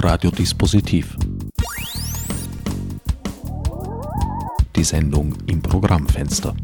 [0.00, 1.16] Radiodispositiv.
[4.76, 6.54] Die Sendung im Programmfenster.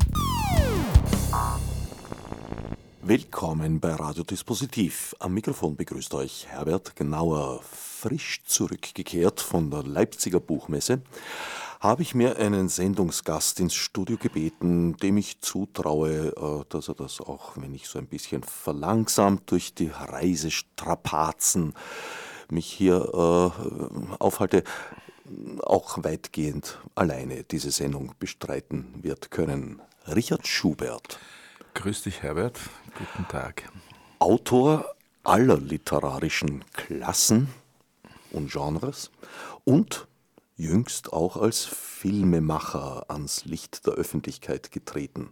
[3.02, 5.16] Willkommen bei Radiodispositiv.
[5.18, 11.02] Am Mikrofon begrüßt euch Herbert Gnauer, frisch zurückgekehrt von der Leipziger Buchmesse
[11.84, 17.20] habe ich mir einen Sendungsgast ins Studio gebeten, dem ich zutraue, äh, dass er das
[17.20, 21.74] auch, wenn ich so ein bisschen verlangsamt durch die Reisestrapazen
[22.50, 24.64] mich hier äh, aufhalte,
[25.62, 29.80] auch weitgehend alleine diese Sendung bestreiten wird können.
[30.06, 31.18] Richard Schubert.
[31.74, 32.60] Grüß dich, Herbert.
[32.98, 33.70] Guten Tag.
[34.18, 37.48] Autor aller literarischen Klassen
[38.30, 39.10] und Genres
[39.64, 40.06] und
[40.56, 45.30] jüngst auch als Filmemacher ans Licht der Öffentlichkeit getreten.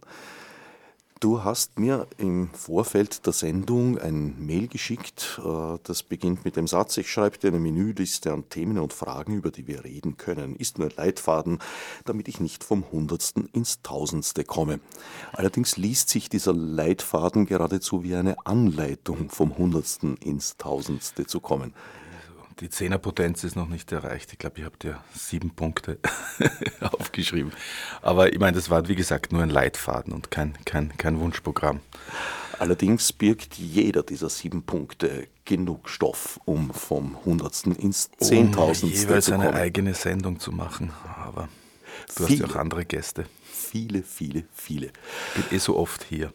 [1.23, 6.67] Du hast mir im Vorfeld der Sendung ein Mail geschickt, äh, das beginnt mit dem
[6.67, 10.57] Satz, ich schreibe dir eine Menüliste an Themen und Fragen, über die wir reden können.
[10.57, 11.59] Ist nur ein Leitfaden,
[12.03, 14.81] damit ich nicht vom Hundertsten ins Tausendste komme.
[15.31, 21.73] Allerdings liest sich dieser Leitfaden geradezu wie eine Anleitung, vom Hundertsten ins Tausendste zu kommen.
[22.59, 24.31] Die Zehnerpotenz ist noch nicht erreicht.
[24.31, 25.97] Ich glaube, ich habe dir sieben Punkte
[26.81, 27.51] aufgeschrieben.
[28.01, 31.79] Aber ich meine, das war, wie gesagt, nur ein Leitfaden und kein, kein, kein Wunschprogramm.
[32.59, 39.25] Allerdings birgt jeder dieser sieben Punkte genug Stoff, um vom Hundertsten ins Zehntausendste um jeweils
[39.25, 39.47] zu kommen.
[39.47, 40.91] eine eigene Sendung zu machen.
[41.17, 41.49] Aber
[42.15, 43.25] du viele, hast ja auch andere Gäste.
[43.51, 44.91] Viele, viele, viele.
[45.35, 46.31] Ich bin eh so oft hier.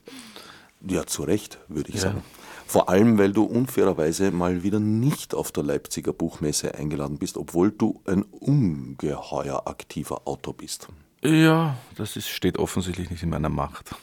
[0.87, 2.03] Ja, zu Recht, würde ich ja.
[2.03, 2.23] sagen.
[2.69, 7.71] Vor allem, weil du unfairerweise mal wieder nicht auf der Leipziger Buchmesse eingeladen bist, obwohl
[7.71, 10.87] du ein ungeheuer aktiver Autor bist.
[11.25, 13.95] Ja, das ist, steht offensichtlich nicht in meiner Macht.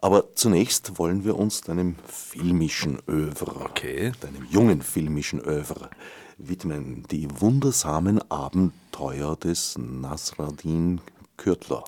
[0.00, 4.12] Aber zunächst wollen wir uns deinem filmischen Övre, okay.
[4.20, 5.90] deinem jungen filmischen Övre
[6.38, 7.04] widmen.
[7.10, 11.02] Die wundersamen Abenteuer des Nasradin
[11.36, 11.84] Kürtler.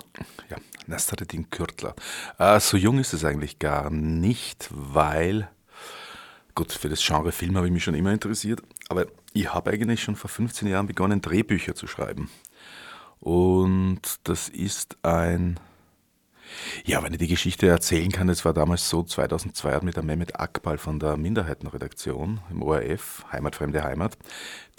[0.50, 0.58] Ja,
[0.88, 1.94] Nasreddin Kürtler.
[2.38, 5.48] Äh, so jung ist es eigentlich gar nicht, weil,
[6.54, 10.02] gut, für das Genre Film habe ich mich schon immer interessiert, aber ich habe eigentlich
[10.02, 12.30] schon vor 15 Jahren begonnen, Drehbücher zu schreiben.
[13.20, 15.58] Und das ist ein
[16.84, 20.02] ja, wenn ich die Geschichte erzählen kann, es war damals so, 2002 hat mit der
[20.02, 24.16] Mehmet Akbal von der Minderheitenredaktion im ORF, Heimatfremde Heimat,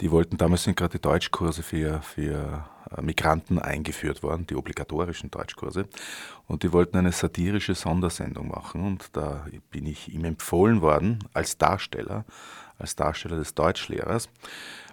[0.00, 2.64] die wollten, damals sind gerade die Deutschkurse für, für
[3.00, 5.88] Migranten eingeführt worden, die obligatorischen Deutschkurse,
[6.46, 11.58] und die wollten eine satirische Sondersendung machen und da bin ich ihm empfohlen worden als
[11.58, 12.24] Darsteller,
[12.78, 14.28] als Darsteller des Deutschlehrers.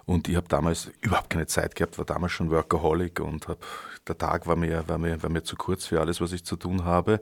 [0.06, 3.62] Und ich habe damals überhaupt keine Zeit gehabt, war damals schon Workaholic und hab,
[4.08, 6.56] der Tag war mir, war, mir, war mir zu kurz für alles, was ich zu
[6.56, 7.20] tun habe.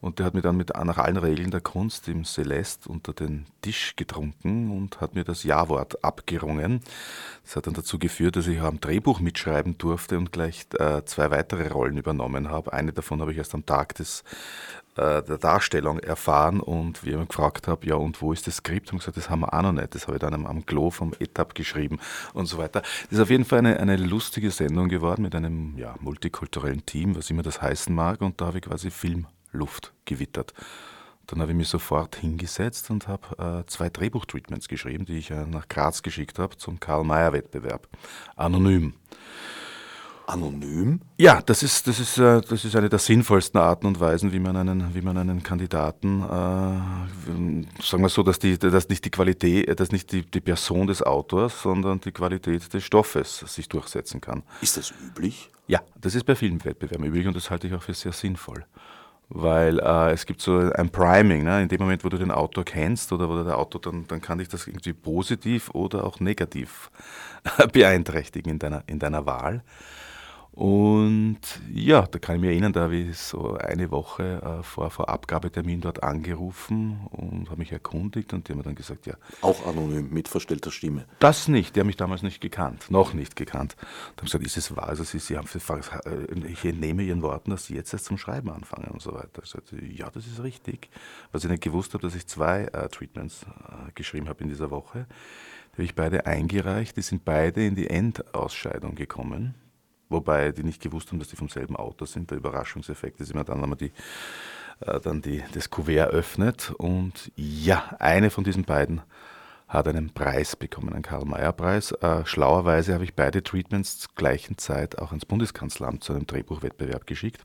[0.00, 3.46] Und der hat mir dann mit, nach allen Regeln der Kunst im Celeste unter den
[3.62, 6.80] Tisch getrunken und hat mir das Ja-Wort abgerungen.
[7.42, 11.30] Das hat dann dazu geführt, dass ich am Drehbuch mitschreiben durfte und gleich äh, zwei
[11.30, 12.72] weitere Rollen übernommen habe.
[12.72, 14.24] Eine davon habe ich erst am Tag des
[14.96, 18.92] äh, der Darstellung erfahren und ich mich gefragt habe, ja und wo ist das Skript?
[18.92, 19.94] Und gesagt, das haben wir auch noch nicht.
[19.94, 21.98] Das habe ich dann am, am Klo vom Etap geschrieben
[22.32, 22.80] und so weiter.
[22.80, 27.16] Das ist auf jeden Fall eine, eine lustige Sendung geworden mit einem ja, multikulturellen Team,
[27.16, 28.20] was immer das heißen mag.
[28.20, 30.54] Und da habe ich quasi Filmluft gewittert.
[31.26, 35.46] Dann habe ich mich sofort hingesetzt und habe äh, zwei Drehbuchtreatments geschrieben, die ich äh,
[35.46, 37.88] nach Graz geschickt habe zum Karl-Mayer-Wettbewerb.
[38.36, 38.94] Anonym.
[40.26, 41.00] Anonym?
[41.18, 44.38] Ja, das ist, das, ist, äh, das ist eine der sinnvollsten Arten und Weisen, wie
[44.38, 49.10] man einen, wie man einen Kandidaten, äh, sagen wir so, dass, die, dass nicht die
[49.10, 54.20] Qualität, dass nicht die, die Person des Autors, sondern die Qualität des Stoffes sich durchsetzen
[54.20, 54.42] kann.
[54.60, 55.50] Ist das üblich?
[55.66, 58.64] Ja, das ist bei Filmwettbewerben üblich und das halte ich auch für sehr sinnvoll.
[59.30, 61.62] Weil äh, es gibt so ein Priming, ne?
[61.62, 64.38] in dem Moment, wo du den Autor kennst oder wo der Autor, dann, dann kann
[64.38, 66.90] dich das irgendwie positiv oder auch negativ
[67.72, 69.62] beeinträchtigen in deiner, in deiner Wahl.
[70.54, 71.40] Und
[71.72, 75.08] ja, da kann ich mich erinnern, da habe ich so eine Woche äh, vor, vor
[75.08, 79.14] Abgabetermin dort angerufen und habe mich erkundigt und die haben mir dann gesagt, ja.
[79.40, 81.06] Auch anonym, mit verstellter Stimme?
[81.18, 83.74] Das nicht, die haben mich damals nicht gekannt, noch nicht gekannt.
[84.14, 84.88] Da haben gesagt, ist es wahr?
[84.88, 88.50] Also Sie, Sie haben, äh, ich entnehme Ihren Worten, dass Sie jetzt erst zum Schreiben
[88.50, 89.42] anfangen und so weiter.
[89.42, 90.88] Ich sagte, ja, das ist richtig.
[91.32, 94.70] Was ich nicht gewusst habe, dass ich zwei äh, Treatments äh, geschrieben habe in dieser
[94.70, 95.06] Woche.
[95.72, 99.56] Die habe ich beide eingereicht, die sind beide in die Endausscheidung gekommen
[100.14, 102.30] wobei die nicht gewusst haben, dass die vom selben Autor sind.
[102.30, 103.92] Der Überraschungseffekt ist immer dann, wenn man die,
[104.80, 106.72] äh, dann die, das Kuvert öffnet.
[106.78, 109.02] Und ja, eine von diesen beiden
[109.68, 111.92] hat einen Preis bekommen, einen Karl-Mayer-Preis.
[111.92, 117.06] Äh, schlauerweise habe ich beide Treatments zur gleichen Zeit auch ans Bundeskanzleramt zu einem Drehbuchwettbewerb
[117.06, 117.44] geschickt.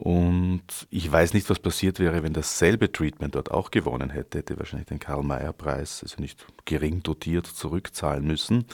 [0.00, 4.38] Und ich weiß nicht, was passiert wäre, wenn dasselbe Treatment dort auch gewonnen hätte.
[4.38, 8.64] Hätte wahrscheinlich den Karl-Meyer-Preis, also nicht gering dotiert, zurückzahlen müssen.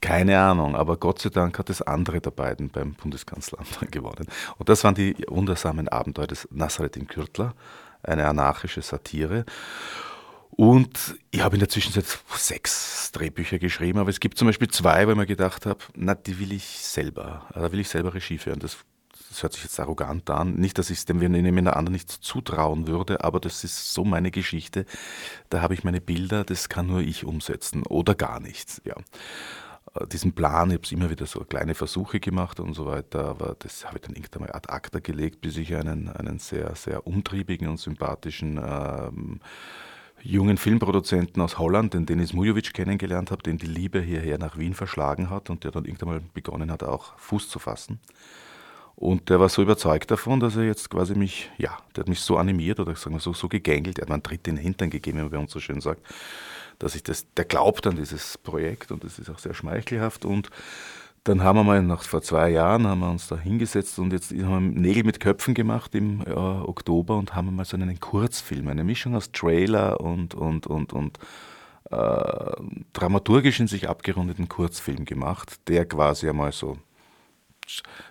[0.00, 4.28] Keine Ahnung, aber Gott sei Dank hat das andere der beiden beim Bundeskanzleramt gewonnen.
[4.56, 7.52] Und das waren die wundersamen Abenteuer des Nasreddin Kürtler,
[8.04, 9.46] eine anarchische Satire.
[10.50, 15.04] Und ich habe in der Zwischenzeit sechs Drehbücher geschrieben, aber es gibt zum Beispiel zwei,
[15.08, 18.38] wo ich mir gedacht habe, na, die will ich selber, da will ich selber Regie
[18.38, 18.60] führen.
[18.60, 18.76] Das
[19.34, 23.24] das hört sich jetzt arrogant an, nicht, dass ich es dem anderen nicht zutrauen würde,
[23.24, 24.86] aber das ist so meine Geschichte.
[25.50, 28.80] Da habe ich meine Bilder, das kann nur ich umsetzen oder gar nichts.
[28.84, 28.94] Ja.
[29.94, 33.56] Äh, diesen Plan, ich habe immer wieder so kleine Versuche gemacht und so weiter, aber
[33.58, 37.04] das habe ich dann irgendwann mal ad acta gelegt, bis ich einen, einen sehr, sehr
[37.04, 39.40] umtriebigen und sympathischen ähm,
[40.22, 44.74] jungen Filmproduzenten aus Holland, den Denis Mujovic kennengelernt habe, den die Liebe hierher nach Wien
[44.74, 47.98] verschlagen hat und der dann irgendwann mal begonnen hat, auch Fuß zu fassen.
[48.96, 52.20] Und der war so überzeugt davon, dass er jetzt quasi mich, ja, der hat mich
[52.20, 54.62] so animiert oder sagen wir so, so gegängelt, er hat mir einen Tritt in den
[54.62, 56.00] Hintern gegeben, wie man bei uns so schön sagt,
[56.78, 60.24] dass ich das, der glaubt an dieses Projekt und das ist auch sehr schmeichelhaft.
[60.24, 60.50] Und
[61.24, 64.30] dann haben wir mal nach vor zwei Jahren haben wir uns da hingesetzt und jetzt
[64.30, 68.68] haben wir Nägel mit Köpfen gemacht im äh, Oktober und haben mal so einen Kurzfilm,
[68.68, 71.18] eine Mischung aus Trailer und und und und
[71.90, 72.62] äh,
[72.92, 76.76] dramaturgisch in sich abgerundeten Kurzfilm gemacht, der quasi einmal so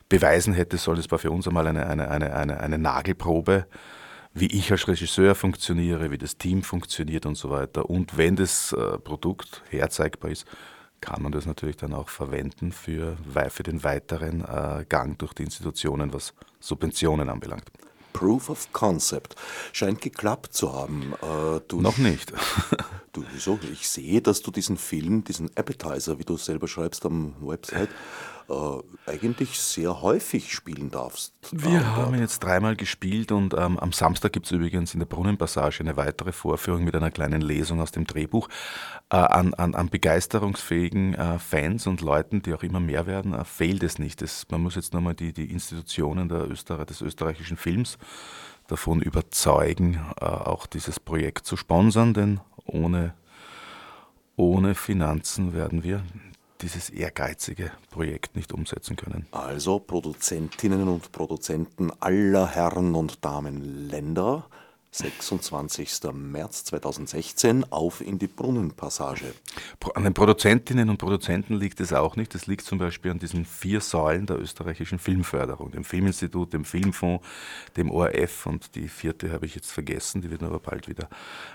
[0.10, 0.98] beweisen hätte sollen.
[0.98, 3.68] Das war für uns einmal eine, eine, eine, eine, eine Nagelprobe,
[4.34, 7.90] wie ich als Regisseur funktioniere, wie das Team funktioniert und so weiter.
[7.90, 10.46] Und wenn das äh, Produkt herzeigbar ist,
[11.02, 13.18] kann man das natürlich dann auch verwenden für,
[13.50, 17.70] für den weiteren äh, Gang durch die Institutionen, was Subventionen anbelangt.
[18.14, 19.36] Proof of Concept
[19.74, 21.14] scheint geklappt zu haben.
[21.22, 22.32] Äh, du Noch nicht.
[23.12, 23.60] du, wieso?
[23.74, 27.90] Ich sehe, dass du diesen Film, diesen Appetizer, wie du selber schreibst am Website,
[28.50, 31.34] äh, eigentlich sehr häufig spielen darfst.
[31.52, 35.82] Wir haben jetzt dreimal gespielt und ähm, am Samstag gibt es übrigens in der Brunnenpassage
[35.82, 38.50] eine weitere Vorführung mit einer kleinen Lesung aus dem Drehbuch
[39.10, 43.46] äh, an, an, an, begeisterungsfähigen äh, Fans und Leuten, die auch immer mehr werden, äh,
[43.46, 44.22] fehlt es nicht.
[44.22, 47.98] Das, man muss jetzt nochmal die, die Institutionen Österreich, des österreichischen Films
[48.68, 53.14] davon überzeugen, äh, auch dieses Projekt zu sponsern, denn ohne
[54.36, 56.02] ohne Finanzen werden wir
[56.64, 59.28] dieses ehrgeizige Projekt nicht umsetzen können.
[59.32, 64.46] Also Produzentinnen und Produzenten aller Herren und Damen Länder
[64.94, 66.14] 26.
[66.14, 69.34] März 2016 auf in die Brunnenpassage.
[69.96, 72.36] An den Produzentinnen und Produzenten liegt es auch nicht.
[72.36, 77.26] Es liegt zum Beispiel an diesen vier Säulen der österreichischen Filmförderung, dem Filminstitut, dem Filmfonds,
[77.76, 81.10] dem ORF und die vierte habe ich jetzt vergessen, die wird mir aber bald wieder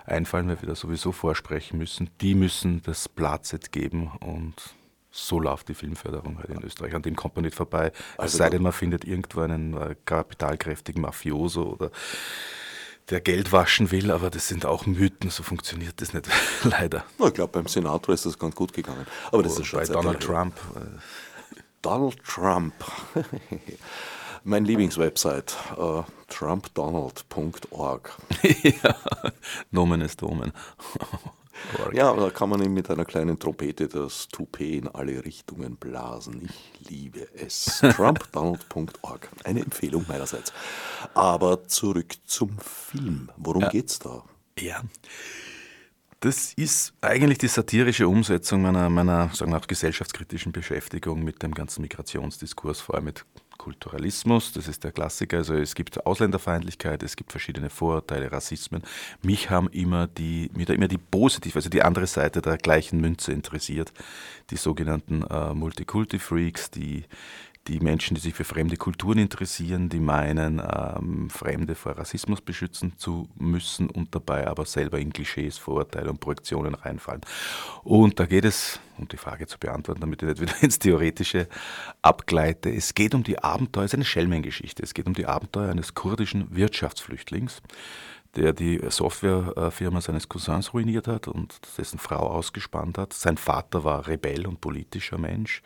[0.04, 2.10] einfallen, weil wir da sowieso vorsprechen müssen.
[2.20, 4.74] Die müssen das Platzet geben und
[5.10, 6.94] so läuft die Filmförderung halt in Österreich.
[6.94, 7.92] An dem kommt man nicht vorbei.
[8.16, 11.90] Also es sei denn, man findet irgendwo einen äh, kapitalkräftigen Mafioso oder
[13.10, 16.28] der Geld waschen will, aber das sind auch Mythen, so funktioniert das nicht,
[16.64, 17.04] leider.
[17.18, 19.06] Na, ich glaube, beim Senator ist das ganz gut gegangen.
[19.32, 20.54] Aber das oh, ist schon bei Donald Trump.
[20.76, 22.74] Äh, Donald Trump.
[24.44, 28.16] mein Lieblingswebsite, uh, trumpdonald.org.
[28.62, 28.96] ja,
[29.70, 30.52] Nomen ist Domen.
[31.92, 36.48] Ja, da kann man ihm mit einer kleinen Trompete das Toupet in alle Richtungen blasen.
[36.48, 37.80] Ich liebe es.
[37.96, 39.28] TrumpDonald.org.
[39.44, 40.52] Eine Empfehlung meinerseits.
[41.14, 43.30] Aber zurück zum Film.
[43.36, 43.68] Worum ja.
[43.70, 44.24] geht's da?
[44.58, 44.82] Ja.
[46.20, 51.82] Das ist eigentlich die satirische Umsetzung meiner, meiner sagen wir, gesellschaftskritischen Beschäftigung mit dem ganzen
[51.82, 53.24] Migrationsdiskurs, vor allem mit
[53.58, 55.38] Kulturalismus, das ist der Klassiker.
[55.38, 58.82] Also es gibt Ausländerfeindlichkeit, es gibt verschiedene Vorurteile, Rassismen.
[59.22, 63.00] Mich haben immer die, mich da immer die positive, also die andere Seite der gleichen
[63.00, 63.92] Münze interessiert.
[64.50, 67.04] Die sogenannten äh, Multikulti-Freaks, die
[67.68, 72.94] die Menschen, die sich für fremde Kulturen interessieren, die meinen, ähm, Fremde vor Rassismus beschützen
[72.96, 77.20] zu müssen und dabei aber selber in Klischees, Vorurteile und Projektionen reinfallen.
[77.84, 81.46] Und da geht es, um die Frage zu beantworten, damit ich nicht wieder ins Theoretische
[82.00, 85.70] abgleite, es geht um die Abenteuer, es ist eine Schelmengeschichte, es geht um die Abenteuer
[85.70, 87.60] eines kurdischen Wirtschaftsflüchtlings,
[88.36, 93.12] der die Softwarefirma seines Cousins ruiniert hat und dessen Frau ausgespannt hat.
[93.12, 95.62] Sein Vater war Rebell und politischer Mensch.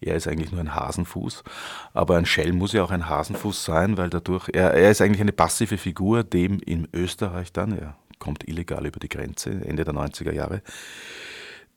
[0.00, 1.44] Er ist eigentlich nur ein Hasenfuß.
[1.92, 5.20] Aber ein Shell muss ja auch ein Hasenfuß sein, weil dadurch, er, er ist eigentlich
[5.20, 9.94] eine passive Figur, dem in Österreich dann, er kommt illegal über die Grenze, Ende der
[9.94, 10.62] 90er Jahre,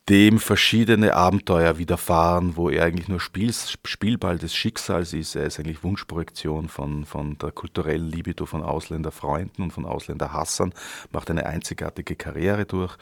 [0.09, 3.53] dem verschiedene Abenteuer widerfahren, wo er eigentlich nur Spiel,
[3.85, 5.35] Spielball des Schicksals ist.
[5.35, 10.73] Er ist eigentlich Wunschprojektion von, von der kulturellen Libido von Ausländerfreunden und von Ausländerhassern,
[11.11, 12.97] macht eine einzigartige Karriere durch,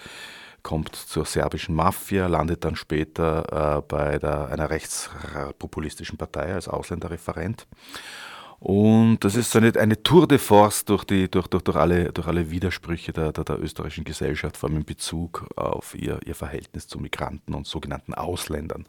[0.64, 7.68] kommt zur serbischen Mafia, landet dann später äh, bei der, einer rechtspopulistischen Partei als Ausländerreferent
[8.60, 12.12] Und das ist so eine, eine Tour de Force durch, die, durch, durch, durch, alle,
[12.12, 16.36] durch alle Widersprüche der, der, der österreichischen Gesellschaft, vor allem in Bezug auf ihr, ihr
[16.36, 18.88] Verhältnis zu Migranten und sogenannten Ausländern.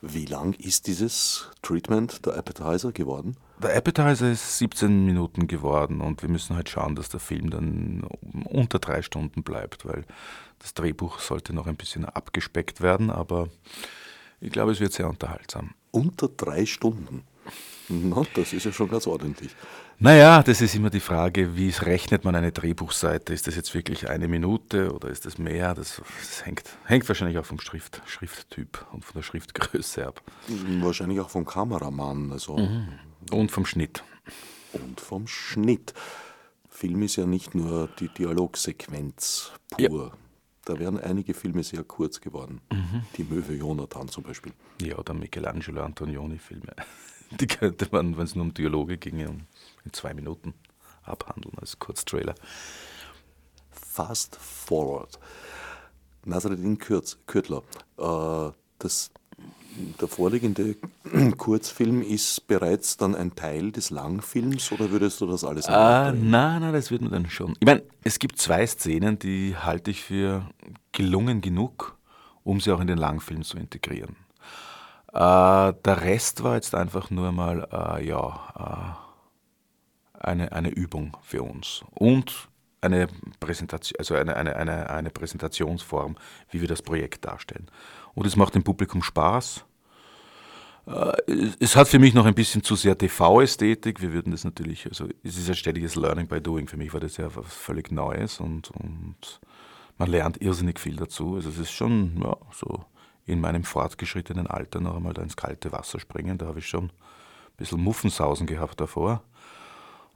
[0.00, 3.36] Wie lang ist dieses Treatment der Appetizer geworden?
[3.62, 8.06] Der Appetizer ist 17 Minuten geworden und wir müssen halt schauen, dass der Film dann
[8.44, 10.04] unter drei Stunden bleibt, weil
[10.58, 13.48] das Drehbuch sollte noch ein bisschen abgespeckt werden, aber
[14.40, 15.70] ich glaube, es wird sehr unterhaltsam.
[15.90, 17.24] Unter drei Stunden?
[17.88, 19.54] Na, das ist ja schon ganz ordentlich.
[19.98, 23.32] Naja, das ist immer die Frage, wie rechnet man eine Drehbuchseite?
[23.32, 25.74] Ist das jetzt wirklich eine Minute oder ist das mehr?
[25.74, 30.22] Das, das hängt, hängt wahrscheinlich auch vom Schrift, Schrifttyp und von der Schriftgröße ab.
[30.80, 32.32] Wahrscheinlich auch vom Kameramann.
[32.32, 32.88] Also mhm.
[33.30, 34.02] Und vom Schnitt.
[34.72, 35.94] Und vom Schnitt.
[36.68, 40.06] Film ist ja nicht nur die Dialogsequenz pur.
[40.06, 40.12] Ja.
[40.64, 42.60] Da wären einige Filme sehr kurz geworden.
[42.72, 43.02] Mhm.
[43.16, 44.52] Die Möwe Jonathan zum Beispiel.
[44.80, 46.74] Ja, oder Michelangelo Antonioni-Filme.
[47.40, 49.24] Die könnte man, wenn es nur um Dialoge ginge,
[49.84, 50.54] in zwei Minuten
[51.02, 52.34] abhandeln als Kurztrailer.
[53.70, 55.18] Fast Forward.
[56.24, 57.62] Nasreddin Kürtler.
[57.98, 59.10] Äh, das,
[60.00, 60.76] der vorliegende
[61.36, 66.62] Kurzfilm ist bereits dann ein Teil des Langfilms oder würdest du das alles ah, Nein,
[66.62, 67.54] nein, das wird man dann schon.
[67.60, 70.48] Ich meine, es gibt zwei Szenen, die halte ich für
[70.92, 71.98] gelungen genug,
[72.42, 74.16] um sie auch in den Langfilm zu integrieren.
[75.14, 78.98] Äh, der Rest war jetzt einfach nur mal, äh, ja,
[80.18, 81.84] äh, eine, eine Übung für uns.
[81.92, 82.48] Und
[82.80, 83.06] eine
[83.38, 86.16] Präsentation, also eine, eine, eine, eine Präsentationsform,
[86.50, 87.70] wie wir das Projekt darstellen.
[88.14, 89.64] Und es macht dem Publikum Spaß.
[90.88, 91.12] Äh,
[91.60, 94.02] es hat für mich noch ein bisschen zu sehr TV-Ästhetik.
[94.02, 96.66] Wir würden das natürlich, also es ist ein ständiges Learning by Doing.
[96.66, 99.40] Für mich war das ja was völlig Neues und, und
[99.96, 101.36] man lernt irrsinnig viel dazu.
[101.36, 102.84] Also es ist schon ja, so
[103.26, 106.38] in meinem fortgeschrittenen Alter noch einmal da ins kalte Wasser springen.
[106.38, 109.22] Da habe ich schon ein bisschen Muffensausen gehabt davor.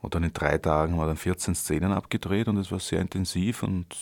[0.00, 3.00] Und dann in drei Tagen haben wir dann 14 Szenen abgedreht und es war sehr
[3.00, 3.96] intensiv und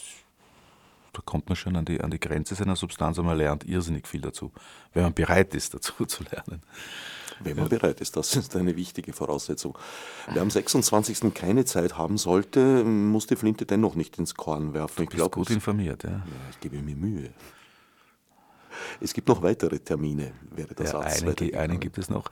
[1.16, 4.06] da kommt man schon an die, an die Grenze seiner Substanz, aber man lernt irrsinnig
[4.06, 4.52] viel dazu,
[4.92, 6.62] wenn man bereit ist, dazu zu lernen.
[7.40, 9.76] Wenn man bereit ist, das ist eine wichtige Voraussetzung.
[10.32, 11.34] Wer am 26.
[11.34, 14.96] keine Zeit haben sollte, muss die Flinte dennoch nicht ins Korn werfen.
[14.96, 16.10] Du ich bist gut informiert, ja.
[16.10, 16.22] ja.
[16.50, 17.30] Ich gebe mir Mühe.
[19.00, 21.22] Es gibt noch weitere Termine, wäre der ja, Satz.
[21.22, 22.30] Einen, einen gibt es noch.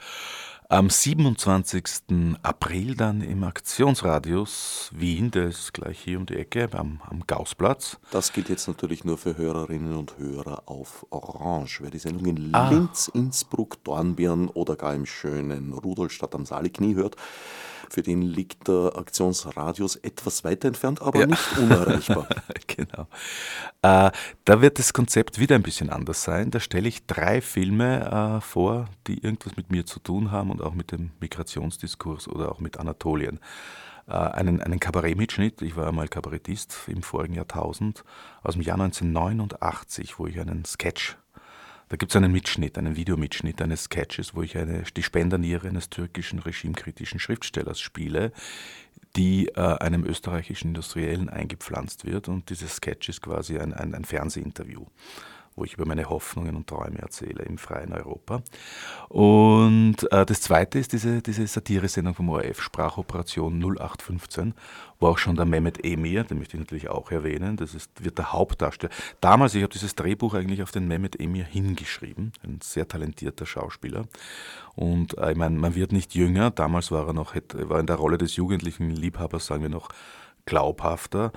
[0.71, 2.39] Am 27.
[2.43, 7.99] April dann im Aktionsradius Wien, der ist gleich hier um die Ecke am, am Gaußplatz.
[8.11, 11.83] Das gilt jetzt natürlich nur für Hörerinnen und Hörer auf Orange.
[11.83, 12.71] Wer die Sendung in ah.
[12.71, 17.17] Linz, Innsbruck, Dornbirn oder gar im schönen Rudolstadt am Saaliknie hört,
[17.91, 21.27] für den liegt der Aktionsradius etwas weiter entfernt, aber ja.
[21.27, 22.27] nicht unerreichbar.
[22.67, 23.07] genau.
[23.83, 24.11] Äh,
[24.45, 26.51] da wird das Konzept wieder ein bisschen anders sein.
[26.51, 30.63] Da stelle ich drei Filme äh, vor, die irgendwas mit mir zu tun haben und
[30.63, 33.41] auch mit dem Migrationsdiskurs oder auch mit Anatolien.
[34.07, 38.05] Äh, einen, einen Kabarettmitschnitt, ich war einmal Kabarettist im vorigen Jahrtausend,
[38.43, 41.17] aus dem Jahr 1989, wo ich einen Sketch
[41.89, 45.91] da gibt es einen Mitschnitt, einen Videomitschnitt eines Sketches, wo ich eine, die Spenderniere eines
[45.91, 48.33] türkischen regimekritischen Schriftstellers spiele,
[49.17, 52.29] die äh, einem österreichischen Industriellen eingepflanzt wird.
[52.29, 54.87] Und dieses Sketch ist quasi ein, ein, ein Fernsehinterview
[55.57, 58.43] wo ich über meine Hoffnungen und Träume erzähle im freien Europa.
[59.09, 64.55] Und äh, das zweite ist diese, diese Satire-Sendung vom ORF, Sprachoperation 0815,
[64.99, 68.19] wo auch schon der Mehmet Emir, den möchte ich natürlich auch erwähnen, das ist, wird
[68.19, 68.93] der Hauptdarsteller.
[69.21, 74.07] Damals, ich habe dieses Drehbuch eigentlich auf den Mehmet Emir hingeschrieben, ein sehr talentierter Schauspieler.
[74.75, 77.97] Und äh, ich meine, man wird nicht jünger, damals war er noch, war in der
[77.97, 79.89] Rolle des jugendlichen Liebhabers, sagen wir noch,
[80.47, 81.33] glaubhafter.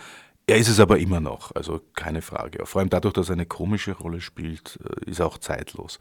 [0.50, 2.66] Er ist es aber immer noch, also keine Frage.
[2.66, 6.00] Vor allem dadurch, dass er eine komische Rolle spielt, äh, ist er auch zeitlos.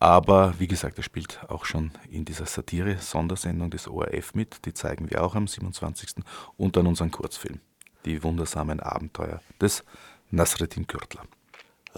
[0.00, 4.66] Aber wie gesagt, er spielt auch schon in dieser Satire-Sondersendung des ORF mit.
[4.66, 6.24] Die zeigen wir auch am 27.
[6.56, 7.60] Und dann unseren Kurzfilm.
[8.04, 9.84] Die wundersamen Abenteuer des
[10.32, 11.22] Nasreddin Kürtler.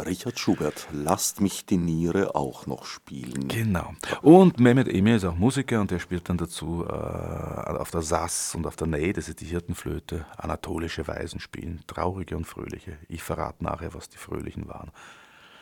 [0.06, 3.48] Richard Schubert, lasst mich die Niere auch noch spielen.
[3.48, 3.94] Genau.
[4.22, 8.54] Und Mehmet Emir ist auch Musiker und der spielt dann dazu äh, auf der Sass
[8.54, 12.98] und auf der Ney, das ist die Hirtenflöte, anatolische Weisen spielen, traurige und fröhliche.
[13.08, 14.90] Ich verrate nachher, was die Fröhlichen waren.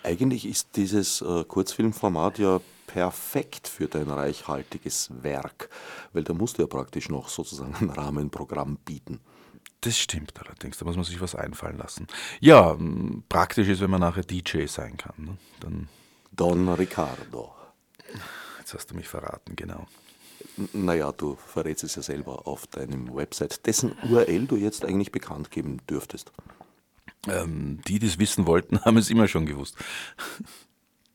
[0.03, 5.69] Eigentlich ist dieses äh, Kurzfilmformat ja perfekt für dein reichhaltiges Werk,
[6.13, 9.21] weil da musst du ja praktisch noch sozusagen ein Rahmenprogramm bieten.
[9.81, 12.07] Das stimmt allerdings, da muss man sich was einfallen lassen.
[12.41, 12.77] Ja,
[13.29, 15.15] praktisch ist, wenn man nachher DJ sein kann.
[15.19, 15.37] Ne?
[15.61, 15.89] Dann
[16.33, 17.55] Don Ricardo.
[18.59, 19.87] Jetzt hast du mich verraten, genau.
[20.73, 25.51] Naja, du verrätst es ja selber auf deinem Website, dessen URL du jetzt eigentlich bekannt
[25.51, 26.33] geben dürftest.
[27.29, 29.77] Ähm, die, die es wissen wollten, haben es immer schon gewusst.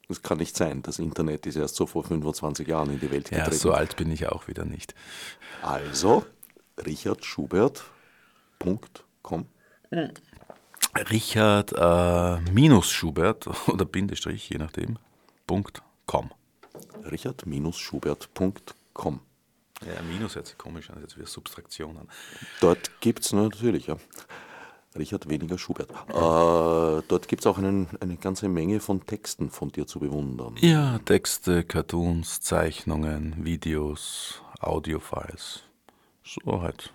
[0.08, 0.82] Das kann nicht sein.
[0.82, 3.51] Das Internet ist erst so vor 25 Jahren in die Welt getreten.
[3.51, 4.94] Ja, so alt bin ich auch wieder nicht.
[5.62, 6.25] Also,
[8.62, 9.46] richardschubert.com.
[11.10, 14.98] Richard äh, minus Schubert oder Bindestrich, je nachdem,
[15.48, 16.32] Punkt .com.
[17.10, 19.20] Richard-schubert.com.
[19.86, 22.08] Ja, Minus hört sich komisch an, jetzt wie Substraktion an.
[22.60, 23.98] Dort gibt es natürlich, ja.
[24.96, 25.89] Richard weniger Schubert.
[26.10, 30.56] Äh, dort gibt es auch einen, eine ganze Menge von Texten von dir zu bewundern.
[30.60, 35.63] Ja, Texte, Cartoons, Zeichnungen, Videos, Audiofiles.
[36.24, 36.94] So halt.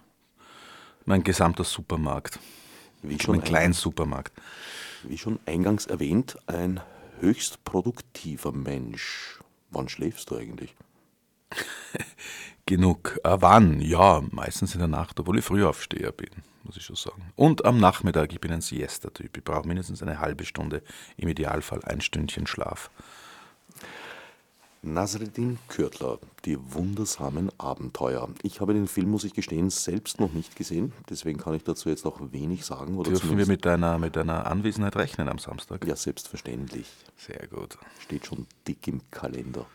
[1.06, 2.40] Mein gesamter Supermarkt.
[3.02, 4.32] Wie schon, mein kleiner Supermarkt.
[5.04, 6.80] wie schon eingangs erwähnt, ein
[7.20, 9.38] höchst produktiver Mensch.
[9.70, 10.75] Wann schläfst du eigentlich?
[12.66, 13.20] Genug.
[13.22, 13.80] Äh, wann?
[13.80, 16.30] Ja, meistens in der Nacht, obwohl ich Frühaufsteher bin,
[16.64, 17.22] muss ich schon sagen.
[17.36, 19.36] Und am Nachmittag, ich bin ein Siesta-Typ.
[19.36, 20.82] Ich brauche mindestens eine halbe Stunde,
[21.16, 22.90] im Idealfall ein Stündchen Schlaf.
[24.86, 28.28] Nasreddin Kürtler, die wundersamen Abenteuer.
[28.42, 30.92] Ich habe den Film, muss ich gestehen, selbst noch nicht gesehen.
[31.10, 32.96] Deswegen kann ich dazu jetzt auch wenig sagen.
[32.96, 35.84] Oder Dürfen wir mit deiner, mit deiner Anwesenheit rechnen am Samstag?
[35.86, 36.86] Ja, selbstverständlich.
[37.16, 37.78] Sehr gut.
[38.00, 39.66] Steht schon dick im Kalender.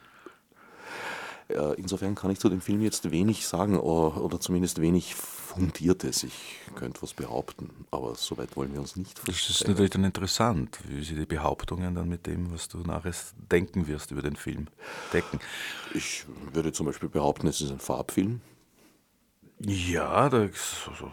[1.54, 6.24] Äh, Insofern kann ich zu dem Film jetzt wenig sagen oder, zumindest wenig Fundiertes.
[6.24, 10.80] Ich könnte was behaupten, aber soweit wollen wir uns nicht Das ist natürlich dann interessant,
[10.88, 13.14] wie sie die Behauptungen dann mit dem, was du nachher
[13.52, 14.68] denken wirst über den Film,
[15.12, 15.40] decken.
[15.94, 18.42] Ich würde zum Beispiel behaupten, es ist ein Farbfilm.
[19.60, 21.12] Ja, da, also,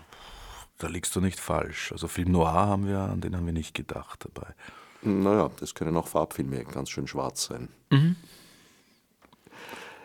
[0.78, 1.92] da liegst du nicht falsch.
[1.92, 4.54] Also Film Noir haben wir, an den haben wir nicht gedacht dabei.
[5.02, 7.68] Naja, das können auch Farbfilme ganz schön schwarz sein.
[7.90, 8.14] Soll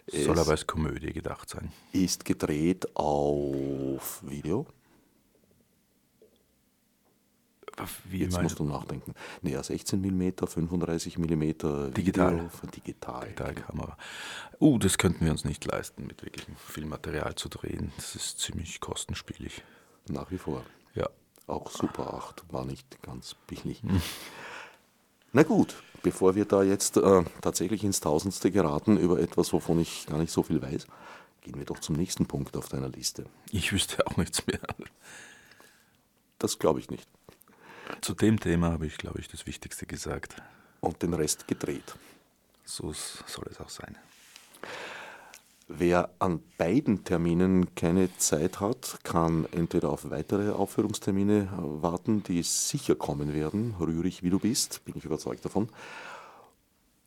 [0.07, 1.72] Es- aber als Komödie gedacht sein.
[1.91, 4.65] Ist gedreht auf Video.
[8.05, 9.15] Wie Jetzt musst du nachdenken.
[9.41, 11.41] Naja, 16 mm, 35 mm
[11.91, 11.91] Digital.
[11.95, 13.25] Video, digital.
[13.25, 13.98] Digitalkamera.
[14.60, 17.91] Uh, das könnten wir uns nicht leisten, mit wirklichem Filmmaterial zu drehen.
[17.95, 19.63] Das ist ziemlich kostenspielig.
[20.07, 20.63] Nach wie vor.
[20.93, 21.10] Ja.
[21.48, 23.81] Auch Super 8 war nicht ganz billig.
[25.36, 30.06] Na gut, bevor wir da jetzt äh, tatsächlich ins Tausendste geraten über etwas, wovon ich
[30.06, 30.86] gar nicht so viel weiß,
[31.41, 33.26] gehen wir doch zum nächsten Punkt auf deiner Liste.
[33.52, 34.60] Ich wüsste auch nichts mehr.
[36.38, 37.10] Das glaube ich nicht.
[38.02, 40.36] Zu dem Thema habe ich, glaube ich, das Wichtigste gesagt.
[40.82, 41.96] Und den Rest gedreht.
[42.63, 43.98] So soll es auch sein.
[45.67, 52.95] Wer an beiden Terminen keine Zeit hat, kann entweder auf weitere Aufführungstermine warten, die sicher
[52.95, 55.69] kommen werden, rührig wie du bist, bin ich überzeugt davon,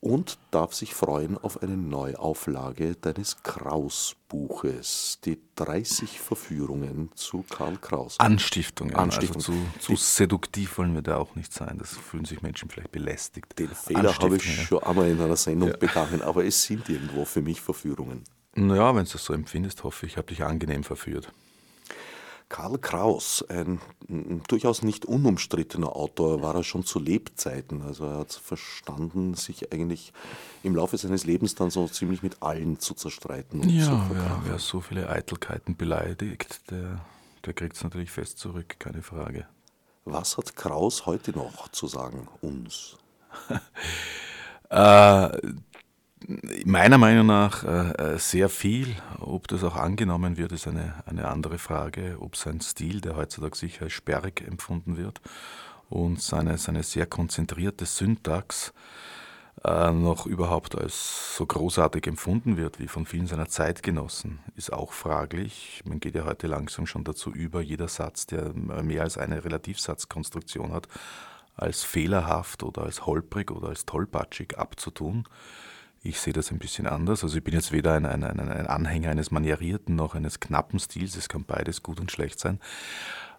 [0.01, 8.21] und darf sich freuen auf eine Neuauflage deines Kraus-Buches, die 30 Verführungen zu Karl Kraus.
[8.21, 8.95] Anstiftungen.
[8.95, 9.37] Anstiftung.
[9.37, 11.79] Also zu, zu seduktiv wollen wir da auch nicht sein.
[11.79, 13.59] Das fühlen sich Menschen vielleicht belästigt.
[13.59, 17.43] Den Fehler habe ich schon einmal in einer Sendung begangen, aber es sind irgendwo für
[17.43, 18.23] mich Verführungen.
[18.57, 21.33] Naja, wenn du das so empfindest, hoffe ich, ich habe dich angenehm verführt.
[22.49, 23.81] Karl Kraus, ein
[24.47, 27.83] durchaus nicht unumstrittener Autor, war er schon zu Lebzeiten.
[27.83, 30.13] Also er hat verstanden, sich eigentlich
[30.63, 34.17] im Laufe seines Lebens dann so ziemlich mit allen zu zerstreiten und zu Ja, wer,
[34.21, 34.43] verkrachen.
[34.47, 37.01] wer so viele Eitelkeiten beleidigt, der,
[37.45, 39.47] der kriegt es natürlich fest zurück, keine Frage.
[40.05, 42.97] Was hat Kraus heute noch zu sagen uns?
[44.69, 45.39] Äh,
[46.65, 48.97] meiner Meinung nach äh, äh, sehr viel.
[49.21, 52.17] Ob das auch angenommen wird, ist eine, eine andere Frage.
[52.21, 55.21] Ob sein Stil, der heutzutage sicher als sperrig empfunden wird,
[55.89, 58.73] und seine, seine sehr konzentrierte Syntax
[59.65, 64.93] äh, noch überhaupt als so großartig empfunden wird wie von vielen seiner Zeitgenossen, ist auch
[64.93, 65.83] fraglich.
[65.85, 70.73] Man geht ja heute langsam schon dazu über, jeder Satz, der mehr als eine Relativsatzkonstruktion
[70.73, 70.89] hat,
[71.55, 75.25] als fehlerhaft oder als holprig oder als tollpatschig abzutun.
[76.09, 77.25] Ich sehe das ein bisschen anders.
[77.25, 81.17] Also ich bin jetzt weder ein, ein, ein, Anhänger eines manierierten noch eines knappen Stils.
[81.17, 82.61] Es kann beides gut und schlecht sein.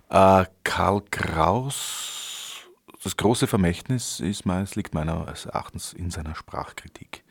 [0.10, 2.62] Äh, Karl Kraus,
[3.04, 7.24] das große Vermächtnis ist, meines- liegt meines Erachtens in seiner Sprachkritik.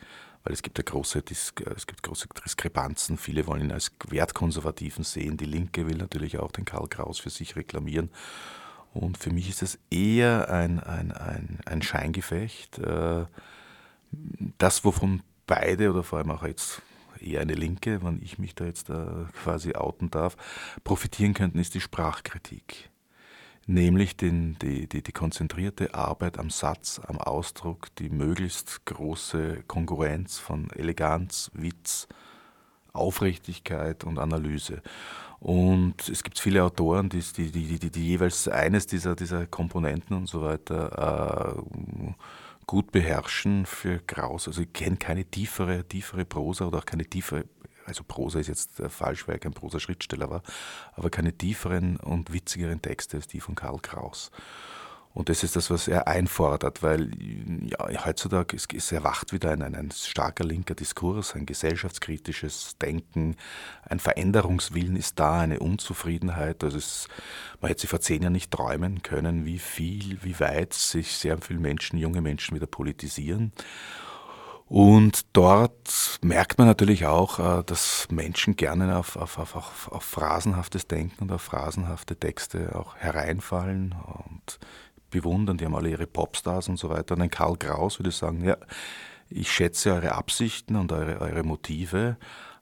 [0.43, 3.19] Weil es gibt große, es gibt große Diskrepanzen.
[3.19, 5.37] Viele wollen ihn als Wertkonservativen sehen.
[5.37, 8.11] Die Linke will natürlich auch den Karl Kraus für sich reklamieren.
[8.95, 12.79] Und für mich ist es eher ein, ein, ein, ein Scheingefecht.
[12.79, 13.27] Äh,
[14.59, 16.83] das, wovon beide oder vor allem auch jetzt
[17.21, 20.37] eher eine Linke, wenn ich mich da jetzt äh, quasi outen darf,
[20.85, 22.91] profitieren könnten, ist die Sprachkritik.
[23.67, 30.39] Nämlich den, die, die, die konzentrierte Arbeit am Satz, am Ausdruck, die möglichst große Kongruenz
[30.39, 32.07] von Eleganz, Witz,
[32.93, 34.83] Aufrichtigkeit und Analyse.
[35.41, 40.17] Und es gibt viele Autoren, die, die, die, die, die jeweils eines dieser, dieser Komponenten
[40.17, 42.15] und so weiter äh,
[42.67, 44.49] gut beherrschen für Graus.
[44.49, 47.45] Also ich kenne keine tiefere, tiefere Prosa oder auch keine tiefere,
[47.85, 50.43] also Prosa ist jetzt äh, falsch, weil er kein Prosa-Schriftsteller war,
[50.95, 54.31] aber keine tieferen und witzigeren Texte als die von Karl Kraus.
[55.17, 57.11] Und das ist das, was er einfordert, weil
[57.65, 63.35] ja, heutzutage ist, ist erwacht wieder ein, ein, starker linker Diskurs, ein gesellschaftskritisches Denken,
[63.89, 66.63] ein Veränderungswillen ist da, eine Unzufriedenheit.
[66.63, 67.09] Also es,
[67.63, 71.39] man hätte sich vor zehn Jahren nicht träumen können, wie viel, wie weit sich sehr
[71.39, 73.53] viele Menschen, junge Menschen wieder politisieren.
[74.69, 80.89] Und dort merkt man natürlich auch, äh, dass Menschen gerne auf, auf, auf, auf, phrasenhaftes
[80.89, 83.95] Denken und auf phrasenhafte Texte auch hereinfallen.
[83.95, 84.59] Und
[85.11, 87.15] bewundern, die haben alle ihre Popstars und so weiter.
[87.15, 88.57] Und ein Karl Kraus würde sagen, ja,
[89.29, 92.17] ich schätze eure Absichten und eure, eure Motive,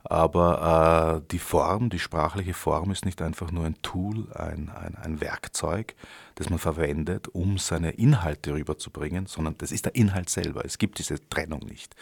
[0.04, 4.96] aber äh, die Form, die sprachliche Form ist nicht einfach nur ein Tool, ein, ein,
[4.96, 5.94] ein Werkzeug,
[6.34, 10.64] das man verwendet, um seine Inhalte rüberzubringen, sondern das ist der Inhalt selber.
[10.64, 11.96] Es gibt diese Trennung nicht.